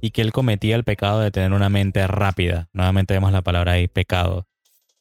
y 0.00 0.10
que 0.10 0.22
él 0.22 0.32
cometía 0.32 0.76
el 0.76 0.84
pecado 0.84 1.20
de 1.20 1.30
tener 1.30 1.52
una 1.52 1.68
mente 1.68 2.06
rápida. 2.06 2.68
Nuevamente 2.72 3.14
vemos 3.14 3.32
la 3.32 3.42
palabra 3.42 3.72
ahí, 3.72 3.88
pecado. 3.88 4.46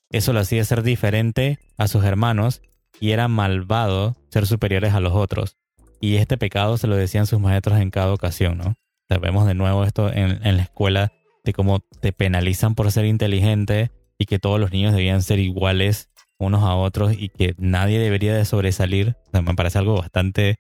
Eso 0.09 0.33
lo 0.33 0.39
hacía 0.39 0.63
ser 0.63 0.83
diferente 0.83 1.59
a 1.77 1.87
sus 1.87 2.03
hermanos 2.03 2.61
y 2.99 3.11
era 3.11 3.27
malvado 3.27 4.15
ser 4.29 4.47
superiores 4.47 4.93
a 4.93 4.99
los 4.99 5.13
otros. 5.13 5.57
Y 5.99 6.15
este 6.15 6.37
pecado 6.37 6.77
se 6.77 6.87
lo 6.87 6.95
decían 6.95 7.27
sus 7.27 7.39
maestros 7.39 7.79
en 7.79 7.91
cada 7.91 8.13
ocasión, 8.13 8.57
¿no? 8.57 8.75
vemos 9.21 9.47
de 9.47 9.53
nuevo 9.53 9.85
esto 9.85 10.11
en, 10.11 10.39
la 10.43 10.63
escuela 10.63 11.13
de 11.47 11.53
cómo 11.53 11.79
te 12.01 12.13
penalizan 12.13 12.75
por 12.75 12.91
ser 12.91 13.05
inteligente 13.05 13.91
y 14.17 14.25
que 14.25 14.39
todos 14.39 14.59
los 14.59 14.71
niños 14.71 14.93
debían 14.93 15.21
ser 15.21 15.39
iguales 15.39 16.09
unos 16.37 16.63
a 16.63 16.75
otros 16.75 17.13
y 17.17 17.29
que 17.29 17.55
nadie 17.57 17.99
debería 17.99 18.35
de 18.35 18.45
sobresalir. 18.45 19.15
me 19.31 19.55
parece 19.55 19.79
algo 19.79 19.95
bastante 19.97 20.57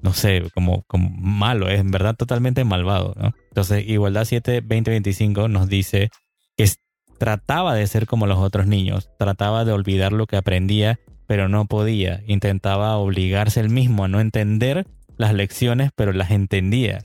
no 0.00 0.12
sé, 0.12 0.44
como, 0.54 0.84
como 0.84 1.10
malo, 1.10 1.68
es 1.68 1.80
en 1.80 1.90
verdad 1.90 2.14
totalmente 2.14 2.62
malvado. 2.62 3.16
Entonces, 3.48 3.84
Igualdad 3.88 4.26
7 4.26 4.60
2025 4.60 5.48
nos 5.48 5.68
dice 5.68 6.10
que 6.56 6.70
trataba 7.18 7.74
de 7.74 7.84
ser 7.88 8.06
como 8.06 8.28
los 8.28 8.38
otros 8.38 8.68
niños, 8.68 9.10
trataba 9.18 9.64
de 9.64 9.72
olvidar 9.72 10.12
lo 10.12 10.26
que 10.26 10.36
aprendía 10.36 11.00
pero 11.28 11.48
no 11.48 11.66
podía. 11.66 12.22
Intentaba 12.26 12.96
obligarse 12.96 13.60
él 13.60 13.68
mismo 13.68 14.04
a 14.04 14.08
no 14.08 14.18
entender 14.18 14.86
las 15.18 15.34
lecciones, 15.34 15.90
pero 15.94 16.12
las 16.12 16.30
entendía. 16.30 17.04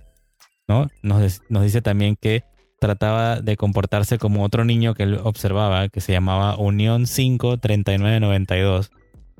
¿no? 0.65 0.87
Nos, 1.03 1.41
nos 1.49 1.63
dice 1.63 1.81
también 1.81 2.15
que 2.15 2.43
trataba 2.83 3.39
de 3.39 3.55
comportarse 3.55 4.17
como 4.17 4.43
otro 4.43 4.65
niño 4.65 4.93
que 4.93 5.03
él 5.03 5.17
observaba, 5.23 5.87
que 5.87 6.01
se 6.01 6.11
llamaba 6.11 6.57
Unión 6.57 7.05
53992, 7.05 8.91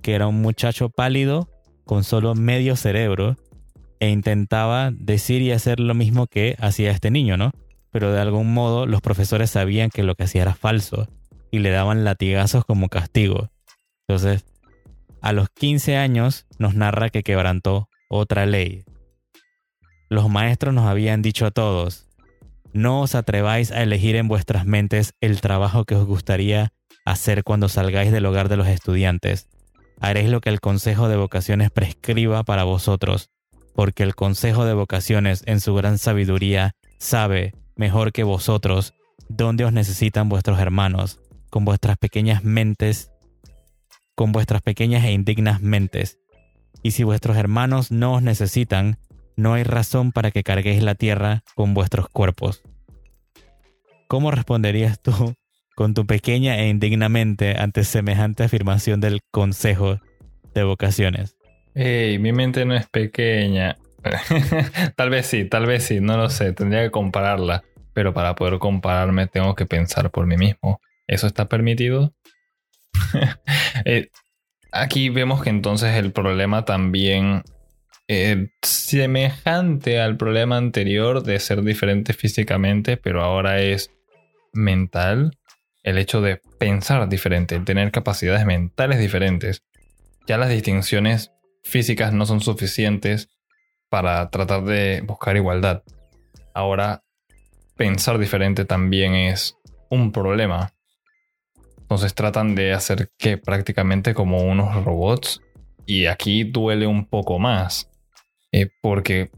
que 0.01 0.13
era 0.13 0.27
un 0.27 0.41
muchacho 0.41 0.87
pálido 0.87 1.49
con 1.83 2.05
solo 2.05 2.35
medio 2.35 2.77
cerebro 2.77 3.35
e 3.99 4.09
intentaba 4.11 4.91
decir 4.91 5.41
y 5.41 5.51
hacer 5.51 5.81
lo 5.81 5.93
mismo 5.93 6.27
que 6.27 6.55
hacía 6.57 6.91
este 6.91 7.11
niño, 7.11 7.35
¿no? 7.35 7.51
Pero 7.91 8.13
de 8.13 8.21
algún 8.21 8.53
modo 8.53 8.85
los 8.85 9.01
profesores 9.01 9.51
sabían 9.51 9.89
que 9.89 10.03
lo 10.03 10.15
que 10.15 10.23
hacía 10.23 10.43
era 10.43 10.55
falso 10.55 11.09
y 11.51 11.59
le 11.59 11.69
daban 11.69 12.05
latigazos 12.05 12.63
como 12.63 12.87
castigo. 12.87 13.49
Entonces, 14.07 14.45
a 15.21 15.33
los 15.33 15.49
15 15.49 15.97
años 15.97 16.45
nos 16.59 16.75
narra 16.75 17.09
que 17.09 17.23
quebrantó 17.23 17.89
otra 18.07 18.45
ley. 18.45 18.85
Los 20.09 20.29
maestros 20.29 20.73
nos 20.73 20.87
habían 20.87 21.21
dicho 21.21 21.45
a 21.45 21.51
todos, 21.51 22.07
no 22.73 23.01
os 23.01 23.15
atreváis 23.15 23.71
a 23.71 23.83
elegir 23.83 24.15
en 24.15 24.27
vuestras 24.27 24.65
mentes 24.65 25.13
el 25.21 25.41
trabajo 25.41 25.85
que 25.85 25.95
os 25.95 26.05
gustaría 26.05 26.73
hacer 27.05 27.43
cuando 27.43 27.69
salgáis 27.69 28.11
del 28.11 28.25
hogar 28.25 28.49
de 28.49 28.57
los 28.57 28.67
estudiantes. 28.67 29.47
Haréis 29.99 30.29
lo 30.29 30.41
que 30.41 30.49
el 30.49 30.59
Consejo 30.59 31.07
de 31.07 31.15
Vocaciones 31.15 31.71
prescriba 31.71 32.43
para 32.43 32.63
vosotros, 32.63 33.29
porque 33.75 34.03
el 34.03 34.15
Consejo 34.15 34.65
de 34.65 34.73
Vocaciones 34.73 35.43
en 35.45 35.59
su 35.59 35.73
gran 35.75 35.97
sabiduría 35.97 36.75
sabe, 36.99 37.53
mejor 37.75 38.11
que 38.11 38.23
vosotros, 38.23 38.93
dónde 39.29 39.65
os 39.65 39.73
necesitan 39.73 40.29
vuestros 40.29 40.59
hermanos, 40.59 41.19
con 41.49 41.65
vuestras 41.65 41.97
pequeñas 41.97 42.43
mentes, 42.43 43.11
con 44.15 44.31
vuestras 44.31 44.61
pequeñas 44.61 45.05
e 45.05 45.11
indignas 45.11 45.61
mentes. 45.61 46.17
Y 46.81 46.91
si 46.91 47.03
vuestros 47.03 47.37
hermanos 47.37 47.91
no 47.91 48.15
os 48.15 48.21
necesitan, 48.21 48.97
no 49.35 49.53
hay 49.53 49.63
razón 49.63 50.11
para 50.11 50.31
que 50.31 50.43
carguéis 50.43 50.83
la 50.83 50.95
tierra 50.95 51.43
con 51.55 51.73
vuestros 51.73 52.07
cuerpos. 52.09 52.63
¿Cómo 54.07 54.31
responderías 54.31 55.01
tú 55.01 55.33
con 55.75 55.93
tu 55.93 56.05
pequeña 56.05 56.59
e 56.59 56.69
indignamente 56.69 57.55
ante 57.57 57.83
semejante 57.83 58.43
afirmación 58.43 59.01
del 59.01 59.21
Consejo 59.31 59.99
de 60.53 60.63
Vocaciones? 60.63 61.35
Hey, 61.73 62.19
mi 62.19 62.31
mente 62.31 62.65
no 62.65 62.75
es 62.75 62.87
pequeña. 62.87 63.77
tal 64.95 65.09
vez 65.09 65.25
sí, 65.25 65.45
tal 65.45 65.65
vez 65.65 65.85
sí, 65.85 65.99
no 65.99 66.17
lo 66.17 66.29
sé, 66.29 66.53
tendría 66.53 66.83
que 66.83 66.91
compararla. 66.91 67.63
Pero 67.93 68.13
para 68.13 68.35
poder 68.35 68.59
compararme 68.59 69.27
tengo 69.27 69.55
que 69.55 69.65
pensar 69.65 70.11
por 70.11 70.25
mí 70.25 70.37
mismo. 70.37 70.79
¿Eso 71.07 71.27
está 71.27 71.47
permitido? 71.47 72.13
Eh, 73.85 74.09
aquí 74.71 75.09
vemos 75.09 75.43
que 75.43 75.49
entonces 75.49 75.95
el 75.95 76.11
problema 76.11 76.63
también 76.63 77.43
eh, 78.07 78.49
semejante 78.61 80.01
al 80.01 80.17
problema 80.17 80.57
anterior 80.57 81.23
de 81.23 81.39
ser 81.39 81.63
diferente 81.63 82.13
físicamente, 82.13 82.97
pero 82.97 83.23
ahora 83.23 83.61
es 83.61 83.91
mental. 84.51 85.37
El 85.83 85.97
hecho 85.97 86.21
de 86.21 86.41
pensar 86.59 87.07
diferente, 87.09 87.59
tener 87.59 87.91
capacidades 87.91 88.45
mentales 88.45 88.99
diferentes. 88.99 89.63
Ya 90.27 90.37
las 90.37 90.49
distinciones 90.49 91.31
físicas 91.63 92.13
no 92.13 92.25
son 92.25 92.41
suficientes 92.41 93.29
para 93.89 94.29
tratar 94.29 94.63
de 94.63 95.01
buscar 95.05 95.35
igualdad. 95.35 95.83
Ahora, 96.53 97.03
pensar 97.75 98.17
diferente 98.17 98.65
también 98.65 99.15
es 99.15 99.57
un 99.89 100.11
problema. 100.11 100.73
Entonces 101.79 102.13
tratan 102.13 102.55
de 102.55 102.73
hacer 102.73 103.11
que 103.17 103.37
prácticamente 103.37 104.13
como 104.13 104.41
unos 104.43 104.83
robots. 104.83 105.41
Y 105.85 106.05
aquí 106.05 106.43
duele 106.45 106.87
un 106.87 107.05
poco 107.05 107.39
más. 107.39 107.92
Eh, 108.53 108.69
porque, 108.81 109.31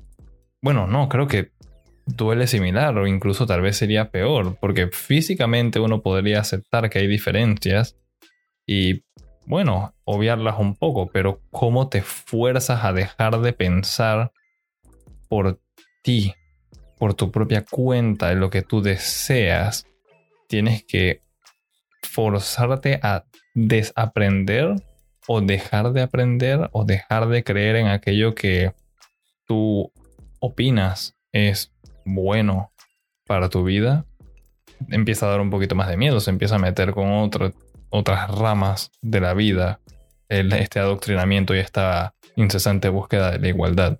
bueno, 0.62 0.88
no, 0.88 1.08
creo 1.08 1.26
que 1.26 1.52
duele 2.06 2.48
similar 2.48 2.96
o 2.98 3.08
incluso 3.08 3.48
tal 3.48 3.62
vez 3.62 3.78
sería 3.78 4.12
peor. 4.12 4.58
Porque 4.60 4.90
físicamente 4.90 5.80
uno 5.80 6.02
podría 6.02 6.42
aceptar 6.42 6.90
que 6.90 7.00
hay 7.00 7.08
diferencias. 7.08 7.98
Y 8.68 9.04
bueno, 9.48 9.96
obviarlas 10.04 10.60
un 10.60 10.76
poco, 10.76 11.10
pero 11.12 11.42
¿cómo 11.50 11.88
te 11.88 12.02
fuerzas 12.02 12.84
a 12.84 12.94
dejar 12.94 13.40
de 13.40 13.54
pensar 13.54 14.32
por 15.30 15.60
ti, 16.04 16.34
por 16.98 17.14
tu 17.14 17.32
propia 17.32 17.64
cuenta, 17.64 18.32
en 18.32 18.42
lo 18.42 18.50
que 18.50 18.64
tú 18.64 18.82
deseas? 18.82 19.88
Tienes 20.50 20.84
que 20.84 21.22
forzarte 22.04 23.00
a 23.02 23.26
desaprender 23.54 24.76
o 25.28 25.42
dejar 25.42 25.94
de 25.94 26.02
aprender 26.02 26.70
o 26.74 26.84
dejar 26.84 27.28
de 27.30 27.44
creer 27.44 27.78
en 27.78 27.88
aquello 27.88 28.36
que 28.36 28.74
tú 29.46 29.92
opinas 30.40 31.16
es 31.32 31.74
bueno 32.06 32.72
para 33.26 33.50
tu 33.50 33.64
vida, 33.64 34.06
empieza 34.90 35.26
a 35.26 35.30
dar 35.30 35.42
un 35.42 35.50
poquito 35.50 35.76
más 35.76 35.90
de 35.90 35.98
miedo, 35.98 36.20
se 36.20 36.30
empieza 36.30 36.56
a 36.56 36.60
meter 36.60 36.92
con 36.92 37.30
otras 37.90 38.38
ramas 38.38 38.92
de 39.02 39.22
la 39.22 39.34
vida, 39.34 39.80
este 40.30 40.80
adoctrinamiento 40.80 41.56
y 41.56 41.60
esta 41.60 42.14
incesante 42.36 42.90
búsqueda 42.90 43.32
de 43.32 43.40
la 43.40 43.48
igualdad. 43.48 44.00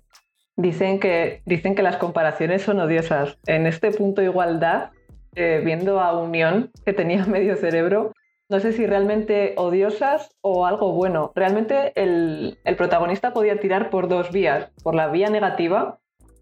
Dicen 0.56 1.00
que, 1.00 1.42
dicen 1.44 1.74
que 1.74 1.82
las 1.82 1.96
comparaciones 1.96 2.62
son 2.62 2.80
odiosas. 2.80 3.36
En 3.46 3.66
este 3.66 3.90
punto 3.90 4.22
igualdad, 4.22 4.90
eh, 5.34 5.60
viendo 5.64 6.00
a 6.00 6.18
Unión, 6.18 6.70
que 6.84 6.92
tenía 6.92 7.26
medio 7.26 7.56
cerebro, 7.56 8.12
no 8.48 8.60
sé 8.60 8.72
si 8.72 8.86
realmente 8.86 9.54
odiosas 9.56 10.36
o 10.40 10.66
algo 10.66 10.92
bueno. 10.92 11.32
Realmente 11.34 11.92
el, 11.96 12.58
protagonista 12.76 13.32
podía 13.32 13.60
tirar 13.60 13.90
por 13.90 14.08
dos 14.08 14.30
vías. 14.30 14.70
Por 14.82 14.94
la 14.94 15.08
vía 15.08 15.30
negativa, 15.30 15.98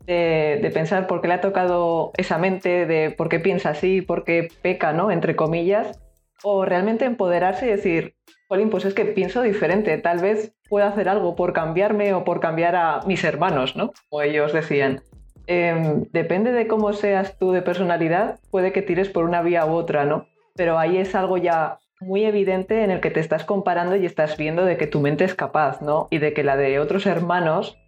de, 0.06 0.58
de, 0.62 0.70
pensar 0.70 1.06
por 1.06 1.20
qué 1.20 1.28
le 1.28 1.34
ha 1.34 1.40
tocado 1.40 2.12
esa 2.16 2.36
mente, 2.38 2.86
de 2.86 3.10
por 3.10 3.28
qué 3.28 3.40
piensa 3.40 3.70
así, 3.70 4.02
por 4.02 4.24
qué 4.24 4.48
peca, 4.62 4.92
¿no? 4.92 5.10
Entre 5.10 5.34
comillas 5.34 5.98
o 6.44 6.64
realmente 6.64 7.06
empoderarse 7.06 7.66
y 7.66 7.70
decir, 7.70 8.14
Jolín, 8.48 8.70
pues 8.70 8.84
es 8.84 8.94
que 8.94 9.06
pienso 9.06 9.42
diferente, 9.42 9.96
tal 9.98 10.20
vez 10.20 10.52
pueda 10.68 10.88
hacer 10.88 11.08
algo 11.08 11.34
por 11.34 11.52
cambiarme 11.52 12.12
o 12.12 12.22
por 12.22 12.40
cambiar 12.40 12.76
a 12.76 13.00
mis 13.06 13.24
hermanos, 13.24 13.76
¿no? 13.76 13.92
O 14.10 14.22
ellos 14.22 14.52
decían. 14.52 15.02
Em, 15.46 16.04
depende 16.12 16.52
de 16.52 16.66
cómo 16.66 16.92
seas 16.92 17.38
tú 17.38 17.52
de 17.52 17.62
personalidad, 17.62 18.38
puede 18.50 18.72
que 18.72 18.82
tires 18.82 19.10
por 19.10 19.24
una 19.24 19.42
vía 19.42 19.66
u 19.66 19.72
otra, 19.72 20.04
¿no? 20.04 20.26
Pero 20.54 20.78
ahí 20.78 20.96
es 20.98 21.14
algo 21.14 21.36
ya 21.36 21.78
muy 22.04 22.24
evidente 22.24 22.84
en 22.84 22.90
el 22.90 23.00
que 23.00 23.10
te 23.10 23.20
estás 23.20 23.44
comparando 23.44 23.96
y 23.96 24.06
estás 24.06 24.36
viendo 24.36 24.64
de 24.64 24.76
que 24.76 24.86
tu 24.86 25.00
mente 25.00 25.24
es 25.24 25.34
capaz, 25.34 25.82
¿no? 25.82 26.08
Y 26.10 26.18
de 26.18 26.32
que 26.32 26.44
la 26.44 26.56
de 26.56 26.78
otros 26.78 27.06
hermanos 27.06 27.78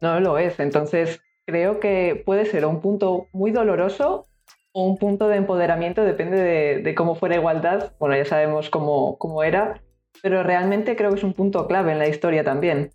no 0.00 0.20
lo 0.20 0.38
es. 0.38 0.58
Entonces, 0.60 1.20
creo 1.46 1.80
que 1.80 2.22
puede 2.24 2.46
ser 2.46 2.66
un 2.66 2.80
punto 2.80 3.26
muy 3.32 3.50
doloroso 3.50 4.28
un 4.84 4.96
punto 4.96 5.28
de 5.28 5.36
empoderamiento, 5.36 6.02
depende 6.02 6.82
de, 6.82 6.94
cómo 6.94 7.14
fuera 7.14 7.36
igualdad. 7.36 7.92
Bueno, 7.98 8.16
ya 8.16 8.24
sabemos 8.24 8.70
cómo, 8.70 9.16
cómo 9.18 9.42
era, 9.42 9.82
pero 10.22 10.42
realmente 10.42 10.96
creo 10.96 11.10
que 11.10 11.16
es 11.16 11.24
un 11.24 11.32
punto 11.32 11.66
clave 11.66 11.92
en 11.92 11.98
la 11.98 12.08
historia 12.08 12.44
también. 12.44 12.90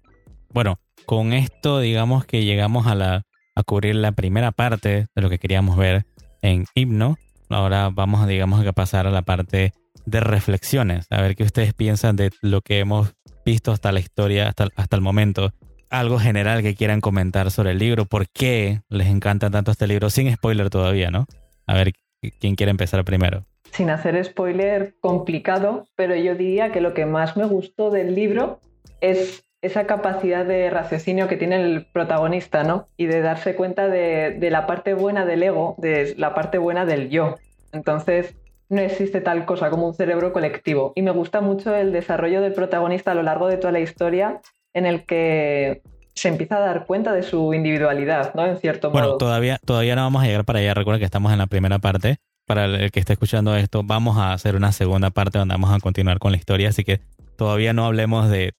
Bueno, 0.49 0.79
con 1.05 1.33
esto 1.33 1.79
digamos 1.79 2.25
que 2.25 2.45
llegamos 2.45 2.87
a, 2.87 2.95
la, 2.95 3.23
a 3.55 3.63
cubrir 3.63 3.95
la 3.95 4.11
primera 4.11 4.51
parte 4.51 5.07
de 5.13 5.21
lo 5.21 5.29
que 5.29 5.39
queríamos 5.39 5.77
ver 5.77 6.05
en 6.41 6.65
Himno. 6.75 7.17
Ahora 7.49 7.89
vamos 7.91 8.27
digamos, 8.27 8.65
a 8.65 8.71
pasar 8.71 9.07
a 9.07 9.11
la 9.11 9.23
parte 9.23 9.73
de 10.05 10.19
reflexiones, 10.19 11.07
a 11.09 11.21
ver 11.21 11.35
qué 11.35 11.43
ustedes 11.43 11.73
piensan 11.73 12.15
de 12.15 12.31
lo 12.41 12.61
que 12.61 12.79
hemos 12.79 13.13
visto 13.45 13.71
hasta 13.71 13.91
la 13.91 13.99
historia, 13.99 14.49
hasta, 14.49 14.67
hasta 14.75 14.95
el 14.95 15.01
momento. 15.01 15.51
Algo 15.89 16.17
general 16.19 16.61
que 16.61 16.75
quieran 16.75 17.01
comentar 17.01 17.51
sobre 17.51 17.71
el 17.71 17.77
libro, 17.77 18.05
por 18.05 18.27
qué 18.29 18.81
les 18.89 19.07
encanta 19.07 19.49
tanto 19.49 19.71
este 19.71 19.87
libro, 19.87 20.09
sin 20.09 20.33
spoiler 20.33 20.69
todavía, 20.69 21.11
¿no? 21.11 21.25
A 21.67 21.75
ver, 21.75 21.93
¿quién 22.39 22.55
quiere 22.55 22.71
empezar 22.71 23.03
primero? 23.05 23.45
Sin 23.71 23.89
hacer 23.89 24.23
spoiler, 24.23 24.95
complicado, 24.99 25.87
pero 25.95 26.15
yo 26.15 26.35
diría 26.35 26.71
que 26.71 26.81
lo 26.81 26.93
que 26.93 27.05
más 27.05 27.37
me 27.37 27.45
gustó 27.45 27.89
del 27.89 28.15
libro 28.15 28.59
es 29.01 29.43
esa 29.63 29.87
capacidad 29.87 30.45
de 30.45 30.69
raciocinio 30.69 31.29
que 31.29 31.37
tiene 31.37 31.55
el 31.55 31.85
protagonista, 31.85 32.63
¿no? 32.63 32.89
Y 32.97 33.05
de 33.05 33.21
darse 33.21 33.55
cuenta 33.55 33.87
de, 33.87 34.37
la 34.51 34.67
parte 34.67 34.93
buena 34.93 35.25
del 35.25 35.41
ego, 35.41 35.75
de 35.77 36.13
la 36.17 36.35
parte 36.35 36.57
buena 36.57 36.85
del 36.85 37.09
yo. 37.09 37.37
Entonces, 37.71 38.35
no 38.73 38.81
existe 38.81 39.21
tal 39.21 39.45
cosa 39.45 39.69
como 39.69 39.87
un 39.87 39.93
cerebro 39.93 40.33
colectivo. 40.33 40.93
Y 40.95 41.01
me 41.01 41.11
gusta 41.11 41.41
mucho 41.41 41.75
el 41.75 41.91
desarrollo 41.91 42.41
del 42.41 42.53
protagonista 42.53 43.11
a 43.11 43.15
lo 43.15 43.23
largo 43.23 43.47
de 43.47 43.57
toda 43.57 43.71
la 43.71 43.79
historia, 43.79 44.41
en 44.73 44.85
el 44.85 45.05
que 45.05 45.81
se 46.15 46.29
empieza 46.29 46.57
a 46.57 46.59
dar 46.59 46.85
cuenta 46.85 47.13
de 47.13 47.23
su 47.23 47.53
individualidad, 47.53 48.33
¿no? 48.35 48.45
En 48.45 48.57
cierto 48.57 48.89
modo. 48.89 48.99
Bueno, 48.99 49.17
todavía, 49.17 49.59
todavía 49.65 49.95
no 49.95 50.03
vamos 50.03 50.23
a 50.23 50.27
llegar 50.27 50.45
para 50.45 50.59
allá. 50.59 50.73
Recuerda 50.73 50.99
que 50.99 51.05
estamos 51.05 51.31
en 51.31 51.39
la 51.39 51.47
primera 51.47 51.79
parte. 51.79 52.17
Para 52.45 52.65
el 52.65 52.91
que 52.91 52.99
esté 52.99 53.13
escuchando 53.13 53.55
esto, 53.55 53.83
vamos 53.83 54.17
a 54.17 54.33
hacer 54.33 54.57
una 54.57 54.73
segunda 54.73 55.11
parte 55.11 55.39
donde 55.39 55.53
vamos 55.53 55.73
a 55.73 55.79
continuar 55.79 56.19
con 56.19 56.31
la 56.31 56.37
historia. 56.37 56.69
Así 56.69 56.83
que 56.83 56.99
todavía 57.37 57.71
no 57.71 57.85
hablemos 57.85 58.29
de, 58.29 58.53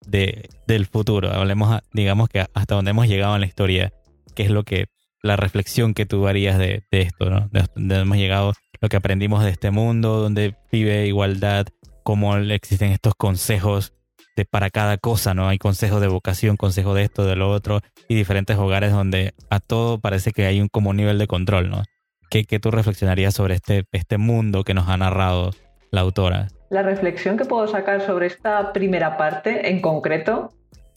del 0.66 0.86
futuro. 0.86 1.30
Hablemos, 1.30 1.80
digamos 1.92 2.28
que 2.28 2.46
hasta 2.54 2.74
donde 2.74 2.92
hemos 2.92 3.08
llegado 3.08 3.34
en 3.34 3.42
la 3.42 3.46
historia. 3.46 3.92
¿Qué 4.34 4.44
es 4.44 4.50
lo 4.50 4.64
que, 4.64 4.86
la 5.22 5.36
reflexión 5.36 5.94
que 5.94 6.06
tú 6.06 6.26
harías 6.26 6.58
de, 6.58 6.82
esto, 6.90 7.30
¿no? 7.30 7.48
De 7.52 7.64
donde 7.74 8.00
hemos 8.00 8.16
llegado, 8.16 8.54
lo 8.84 8.90
que 8.90 8.98
aprendimos 8.98 9.42
de 9.42 9.48
este 9.48 9.70
mundo, 9.70 10.18
donde 10.20 10.56
vive 10.70 11.06
igualdad, 11.06 11.66
cómo 12.02 12.36
existen 12.36 12.92
estos 12.92 13.14
consejos 13.14 13.94
de 14.36 14.44
para 14.44 14.68
cada 14.68 14.98
cosa, 14.98 15.32
¿no? 15.32 15.48
Hay 15.48 15.56
consejos 15.56 16.02
de 16.02 16.06
vocación, 16.06 16.58
consejos 16.58 16.94
de 16.94 17.04
esto, 17.04 17.24
de 17.24 17.34
lo 17.34 17.50
otro, 17.50 17.80
y 18.08 18.14
diferentes 18.14 18.58
hogares 18.58 18.92
donde 18.92 19.32
a 19.48 19.58
todo 19.60 20.00
parece 20.00 20.32
que 20.32 20.44
hay 20.44 20.60
un 20.60 20.68
como 20.68 20.92
nivel 20.92 21.16
de 21.16 21.26
control, 21.26 21.70
¿no? 21.70 21.82
¿Qué, 22.28 22.44
qué 22.44 22.60
tú 22.60 22.70
reflexionarías 22.70 23.32
sobre 23.32 23.54
este, 23.54 23.84
este 23.92 24.18
mundo 24.18 24.64
que 24.64 24.74
nos 24.74 24.86
ha 24.90 24.98
narrado 24.98 25.52
la 25.90 26.02
autora? 26.02 26.48
La 26.68 26.82
reflexión 26.82 27.38
que 27.38 27.46
puedo 27.46 27.66
sacar 27.66 28.02
sobre 28.02 28.26
esta 28.26 28.74
primera 28.74 29.16
parte 29.16 29.70
en 29.70 29.80
concreto, 29.80 30.50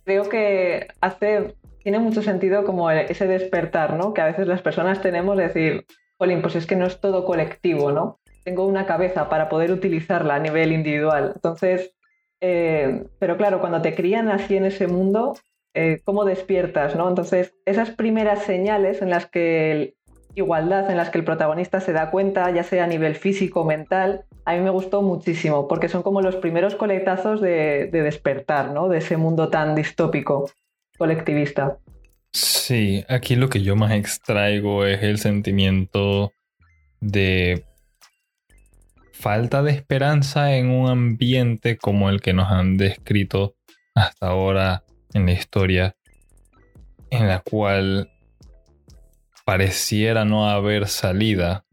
creo 0.03 0.27
que 0.27 0.87
hace, 0.99 1.55
tiene 1.83 1.99
mucho 1.99 2.21
sentido 2.21 2.65
como 2.65 2.91
ese 2.91 3.27
despertar, 3.27 3.93
¿no? 3.93 4.13
Que 4.13 4.19
a 4.19 4.25
veces 4.25 4.45
las 4.45 4.61
personas 4.61 5.01
tenemos 5.01 5.37
de 5.37 5.43
decir, 5.43 5.85
Olin, 6.17 6.41
pues 6.41 6.55
es 6.55 6.65
que 6.65 6.75
no 6.75 6.85
es 6.85 6.99
todo 6.99 7.25
colectivo, 7.25 7.91
¿no? 7.91 8.19
Tengo 8.43 8.65
una 8.65 8.85
cabeza 8.85 9.29
para 9.29 9.49
poder 9.49 9.71
utilizarla 9.71 10.35
a 10.35 10.39
nivel 10.39 10.71
individual. 10.71 11.33
Entonces, 11.35 11.93
eh, 12.41 13.05
pero 13.19 13.37
claro, 13.37 13.59
cuando 13.59 13.81
te 13.81 13.95
crían 13.95 14.29
así 14.29 14.55
en 14.55 14.65
ese 14.65 14.87
mundo, 14.87 15.37
eh, 15.73 16.01
¿cómo 16.03 16.25
despiertas? 16.25 16.95
¿no? 16.95 17.07
Entonces, 17.07 17.53
esas 17.65 17.91
primeras 17.91 18.43
señales 18.43 19.01
en 19.01 19.09
las 19.09 19.27
que 19.27 19.95
igualdad, 20.33 20.89
en 20.89 20.97
las 20.97 21.09
que 21.09 21.17
el 21.17 21.25
protagonista 21.25 21.81
se 21.81 21.93
da 21.93 22.11
cuenta, 22.11 22.49
ya 22.51 22.63
sea 22.63 22.83
a 22.83 22.87
nivel 22.87 23.15
físico 23.15 23.61
o 23.61 23.65
mental, 23.65 24.25
a 24.45 24.53
mí 24.53 24.61
me 24.61 24.69
gustó 24.69 25.01
muchísimo, 25.01 25.67
porque 25.67 25.89
son 25.89 26.03
como 26.03 26.21
los 26.21 26.35
primeros 26.35 26.75
coletazos 26.75 27.41
de 27.41 27.89
despertar, 27.91 28.71
¿no? 28.71 28.87
De 28.87 28.99
ese 28.99 29.17
mundo 29.17 29.49
tan 29.49 29.73
distópico, 29.73 30.49
colectivista. 30.97 31.79
Sí, 32.39 33.03
aquí 33.09 33.35
lo 33.35 33.49
que 33.49 33.63
yo 33.63 33.75
más 33.75 33.93
extraigo 33.93 34.85
es 34.85 35.01
el 35.01 35.17
sentimiento 35.17 36.33
de 36.99 37.65
falta 39.11 39.63
de 39.63 39.71
esperanza 39.71 40.55
en 40.55 40.69
un 40.69 40.87
ambiente 40.87 41.77
como 41.77 42.11
el 42.11 42.21
que 42.21 42.33
nos 42.33 42.51
han 42.51 42.77
descrito 42.77 43.55
hasta 43.95 44.27
ahora 44.27 44.83
en 45.15 45.25
la 45.25 45.31
historia, 45.31 45.95
en 47.09 47.27
la 47.27 47.39
cual 47.39 48.11
pareciera 49.43 50.23
no 50.23 50.47
haber 50.47 50.87
salida 50.89 51.65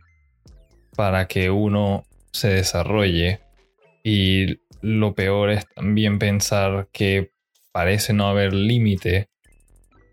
para 0.96 1.28
que 1.28 1.50
uno 1.50 2.04
se 2.32 2.48
desarrolle. 2.48 3.42
Y 4.02 4.60
lo 4.80 5.14
peor 5.14 5.50
es 5.50 5.68
también 5.68 6.18
pensar 6.18 6.88
que 6.90 7.32
parece 7.70 8.14
no 8.14 8.28
haber 8.28 8.54
límite 8.54 9.28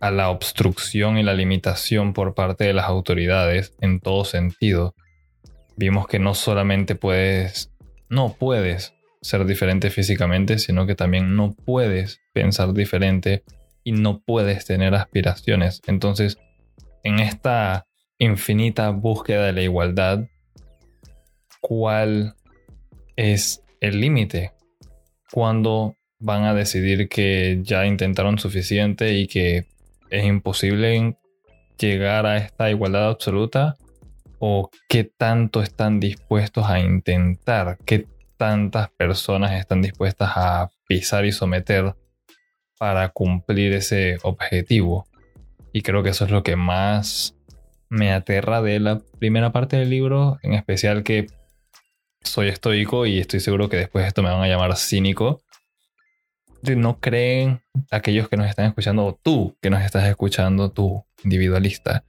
a 0.02 0.12
la 0.12 0.30
obstrucción 0.30 1.18
y 1.18 1.24
la 1.24 1.34
limitación 1.34 2.14
por 2.14 2.34
parte 2.34 2.66
de 2.66 2.74
las 2.74 2.86
autoridades 2.86 3.74
en 3.80 4.00
todo 4.00 4.26
sentido 4.26 4.96
vimos 5.82 6.08
que 6.08 6.20
no 6.20 6.34
solamente 6.36 6.96
puedes, 6.96 7.72
no 8.10 8.36
puedes 8.38 8.94
ser 9.22 9.46
diferente 9.46 9.90
físicamente, 9.90 10.60
sino 10.60 10.86
que 10.86 10.96
también 10.96 11.36
no 11.36 11.56
puedes 11.66 12.22
pensar 12.34 12.74
diferente 12.74 13.44
y 13.84 13.92
no 13.92 14.22
puedes 14.22 14.66
tener 14.66 14.94
aspiraciones. 14.94 15.82
Entonces, 15.88 16.38
en 17.04 17.20
esta 17.20 17.88
infinita 18.20 18.92
búsqueda 18.92 19.48
de 19.48 19.54
la 19.54 19.62
igualdad, 19.62 20.28
¿cuál 21.62 22.36
es 23.16 23.64
el 23.80 24.00
límite? 24.00 24.52
¿Cuándo 25.32 25.96
van 26.20 26.44
a 26.44 26.54
decidir 26.54 27.10
que 27.10 27.60
ya 27.64 27.88
intentaron 27.88 28.38
suficiente 28.38 29.14
y 29.14 29.28
que 29.28 29.66
es 30.12 30.26
imposible 30.26 31.18
llegar 31.80 32.28
a 32.28 32.38
esta 32.38 32.70
igualdad 32.70 33.08
absoluta? 33.08 33.76
o 34.44 34.72
qué 34.90 35.04
tanto 35.04 35.62
están 35.62 36.00
dispuestos 36.00 36.66
a 36.66 36.80
intentar, 36.80 37.78
qué 37.86 38.08
tantas 38.38 38.90
personas 38.90 39.52
están 39.52 39.84
dispuestas 39.84 40.32
a 40.36 40.72
pisar 40.88 41.26
y 41.26 41.32
someter 41.32 41.94
para 42.80 43.10
cumplir 43.10 43.74
ese 43.74 44.18
objetivo. 44.24 45.06
Y 45.74 45.84
creo 45.84 46.02
que 46.02 46.10
eso 46.10 46.26
es 46.26 46.32
lo 46.32 46.42
que 46.42 46.56
más 46.56 47.36
me 47.88 48.12
aterra 48.12 48.64
de 48.64 48.80
la 48.80 49.00
primera 49.20 49.52
parte 49.52 49.78
del 49.78 49.92
libro, 49.92 50.40
en 50.42 50.56
especial 50.56 51.04
que 51.04 51.28
soy 52.24 52.48
estoico 52.48 53.06
y 53.06 53.20
estoy 53.20 53.42
seguro 53.42 53.70
que 53.70 53.78
después 53.78 54.04
de 54.04 54.08
esto 54.08 54.24
me 54.24 54.32
van 54.32 54.42
a 54.42 54.48
llamar 54.48 54.76
cínico. 54.76 55.44
No 56.64 57.00
creen 57.00 57.62
aquellos 57.90 58.30
que 58.30 58.38
nos 58.38 58.48
están 58.48 58.66
escuchando, 58.66 59.06
o 59.06 59.20
tú 59.22 59.58
que 59.62 59.70
nos 59.70 59.82
estás 59.84 60.08
escuchando, 60.08 60.72
tú 60.72 61.04
individualista, 61.24 62.04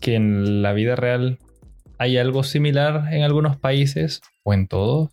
que 0.00 0.14
en 0.14 0.62
la 0.62 0.72
vida 0.72 0.96
real 0.96 1.38
hay 1.98 2.18
algo 2.18 2.44
similar 2.44 3.12
en 3.12 3.22
algunos 3.22 3.56
países 3.56 4.20
o 4.44 4.54
en 4.54 4.68
todos. 4.68 5.10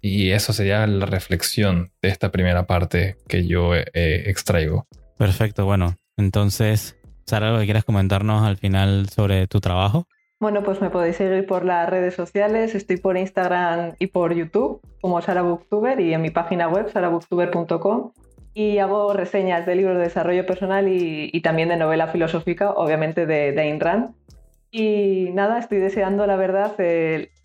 Y 0.00 0.30
eso 0.30 0.52
sería 0.52 0.86
la 0.86 1.06
reflexión 1.06 1.90
de 2.00 2.10
esta 2.10 2.30
primera 2.30 2.66
parte 2.66 3.16
que 3.28 3.46
yo 3.46 3.74
eh, 3.74 3.84
extraigo. 3.94 4.86
Perfecto, 5.18 5.64
bueno. 5.64 5.96
Entonces, 6.16 6.96
Sara, 7.26 7.48
¿algo 7.48 7.58
que 7.58 7.64
quieras 7.64 7.84
comentarnos 7.84 8.46
al 8.46 8.56
final 8.56 9.08
sobre 9.08 9.48
tu 9.48 9.60
trabajo? 9.60 10.06
Bueno, 10.38 10.62
pues 10.62 10.82
me 10.82 10.90
podéis 10.90 11.16
seguir 11.16 11.46
por 11.46 11.64
las 11.64 11.88
redes 11.88 12.14
sociales. 12.14 12.74
Estoy 12.74 12.98
por 12.98 13.16
Instagram 13.16 13.94
y 13.98 14.08
por 14.08 14.34
YouTube 14.34 14.80
como 15.00 15.22
Sara 15.22 15.40
Booktuber 15.40 15.98
y 15.98 16.12
en 16.12 16.20
mi 16.20 16.30
página 16.30 16.68
web 16.68 16.90
sarabooktuber.com. 16.90 18.12
Y 18.52 18.78
hago 18.78 19.12
reseñas 19.14 19.64
de 19.66 19.76
libros 19.76 19.96
de 19.96 20.04
desarrollo 20.04 20.44
personal 20.44 20.88
y, 20.88 21.40
también 21.42 21.68
de 21.68 21.76
novela 21.76 22.08
filosófica, 22.08 22.70
obviamente 22.70 23.26
de, 23.26 23.52
de 23.52 23.60
Ayn 23.60 23.80
Rand. 23.80 24.14
Y 24.70 25.30
nada, 25.32 25.58
estoy 25.58 25.78
deseando, 25.78 26.26
la 26.26 26.36
verdad, 26.36 26.74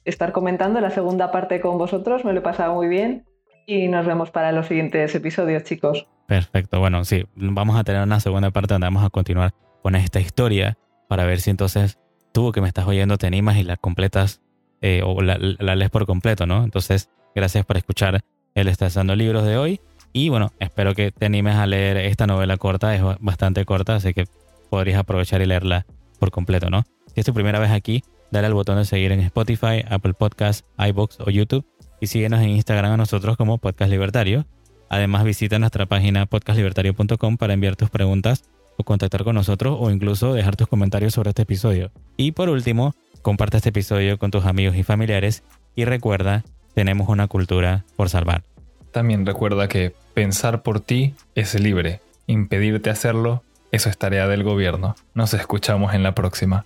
estar 0.06 0.32
comentando 0.32 0.82
la 0.82 0.90
segunda 0.90 1.32
parte 1.32 1.62
con 1.62 1.78
vosotros. 1.78 2.26
Me 2.26 2.34
lo 2.34 2.40
he 2.40 2.44
pasado 2.44 2.74
muy 2.74 2.88
bien. 2.88 3.26
Y 3.66 3.88
nos 3.88 4.06
vemos 4.06 4.32
para 4.32 4.52
los 4.52 4.68
siguientes 4.68 5.14
episodios, 5.16 5.64
chicos. 5.64 6.08
Perfecto. 6.28 6.80
Bueno, 6.80 7.06
sí, 7.06 7.26
vamos 7.36 7.78
a 7.78 7.84
tener 7.86 8.02
una 8.04 8.20
segunda 8.20 8.52
parte 8.52 8.74
donde 8.74 8.88
vamos 8.88 9.06
a 9.06 9.10
continuar 9.10 9.54
con 9.82 9.96
esta 9.96 10.20
historia 10.20 10.78
para 11.08 11.26
ver 11.26 11.40
si 11.40 11.50
entonces 11.50 12.01
tú 12.32 12.52
que 12.52 12.62
me 12.62 12.68
estás 12.68 12.88
oyendo 12.88 13.18
te 13.18 13.28
animas 13.28 13.58
y 13.58 13.64
la 13.64 13.78
completas 13.78 14.42
eh, 14.82 15.02
o 15.06 15.22
la, 15.22 15.38
lees 15.38 15.90
por 15.90 16.06
completo, 16.06 16.46
¿no? 16.46 16.64
Entonces, 16.64 17.10
gracias 17.36 17.66
por 17.66 17.78
escuchar 17.78 18.22
el 18.56 18.68
Estás 18.68 18.96
dando 18.96 19.16
libros 19.16 19.46
de 19.46 19.58
hoy. 19.58 19.80
Y 20.14 20.30
bueno, 20.30 20.52
espero 20.60 20.94
que 20.94 21.12
te 21.12 21.28
animes 21.28 21.56
a 21.56 21.68
leer 21.68 21.98
esta 21.98 22.28
novela 22.28 22.58
corta, 22.58 22.94
es 22.96 23.02
bastante 23.20 23.64
corta, 23.64 23.96
así 23.96 24.14
que 24.14 24.26
podrías 24.70 25.00
aprovechar 25.00 25.42
y 25.42 25.46
leerla 25.46 25.86
por 26.20 26.32
completo, 26.32 26.70
¿no? 26.70 26.84
Si 27.14 27.20
es 27.22 27.26
tu 27.26 27.34
primera 27.34 27.60
vez 27.60 27.72
aquí, 27.72 28.04
dale 28.30 28.48
al 28.48 28.54
botón 28.54 28.78
de 28.78 28.86
seguir 28.86 29.12
en 29.12 29.22
Spotify, 29.22 29.86
Apple 29.90 30.14
Podcasts, 30.14 30.66
iBox 30.78 31.20
o 31.22 31.30
YouTube 31.30 31.66
y 32.02 32.08
síguenos 32.08 32.42
en 32.42 32.50
Instagram 32.50 32.94
a 32.94 32.98
nosotros 32.98 33.38
como 33.38 33.58
Podcast 33.58 33.92
Libertario. 33.92 34.46
Además 34.90 35.24
visita 35.24 35.60
nuestra 35.60 35.86
página 35.86 36.26
podcastlibertario.com 36.26 37.38
para 37.38 37.54
enviar 37.54 37.78
tus 37.78 37.90
preguntas 37.90 38.44
o 38.78 38.84
contactar 38.84 39.24
con 39.24 39.36
nosotros 39.36 39.78
o 39.80 39.90
incluso 39.92 40.34
dejar 40.34 40.56
tus 40.56 40.68
comentarios 40.68 41.14
sobre 41.14 41.30
este 41.30 41.44
episodio. 41.44 41.92
Y 42.18 42.32
por 42.32 42.50
último, 42.50 42.96
comparte 43.22 43.58
este 43.58 43.70
episodio 43.70 44.18
con 44.18 44.32
tus 44.32 44.46
amigos 44.46 44.76
y 44.76 44.84
familiares 44.84 45.44
y 45.76 45.86
recuerda, 45.86 46.44
tenemos 46.74 47.10
una 47.10 47.28
cultura 47.28 47.86
por 47.96 48.10
salvar. 48.10 48.44
También 48.92 49.26
recuerda 49.26 49.68
que 49.68 49.94
pensar 50.14 50.64
por 50.64 50.80
ti 50.82 51.14
es 51.36 51.58
libre, 51.60 52.02
impedirte 52.28 52.90
hacerlo, 52.90 53.44
eso 53.72 53.90
es 53.90 53.98
tarea 53.98 54.28
del 54.28 54.44
gobierno. 54.44 54.96
Nos 55.14 55.34
escuchamos 55.34 55.94
en 55.94 56.04
la 56.04 56.14
próxima. 56.14 56.66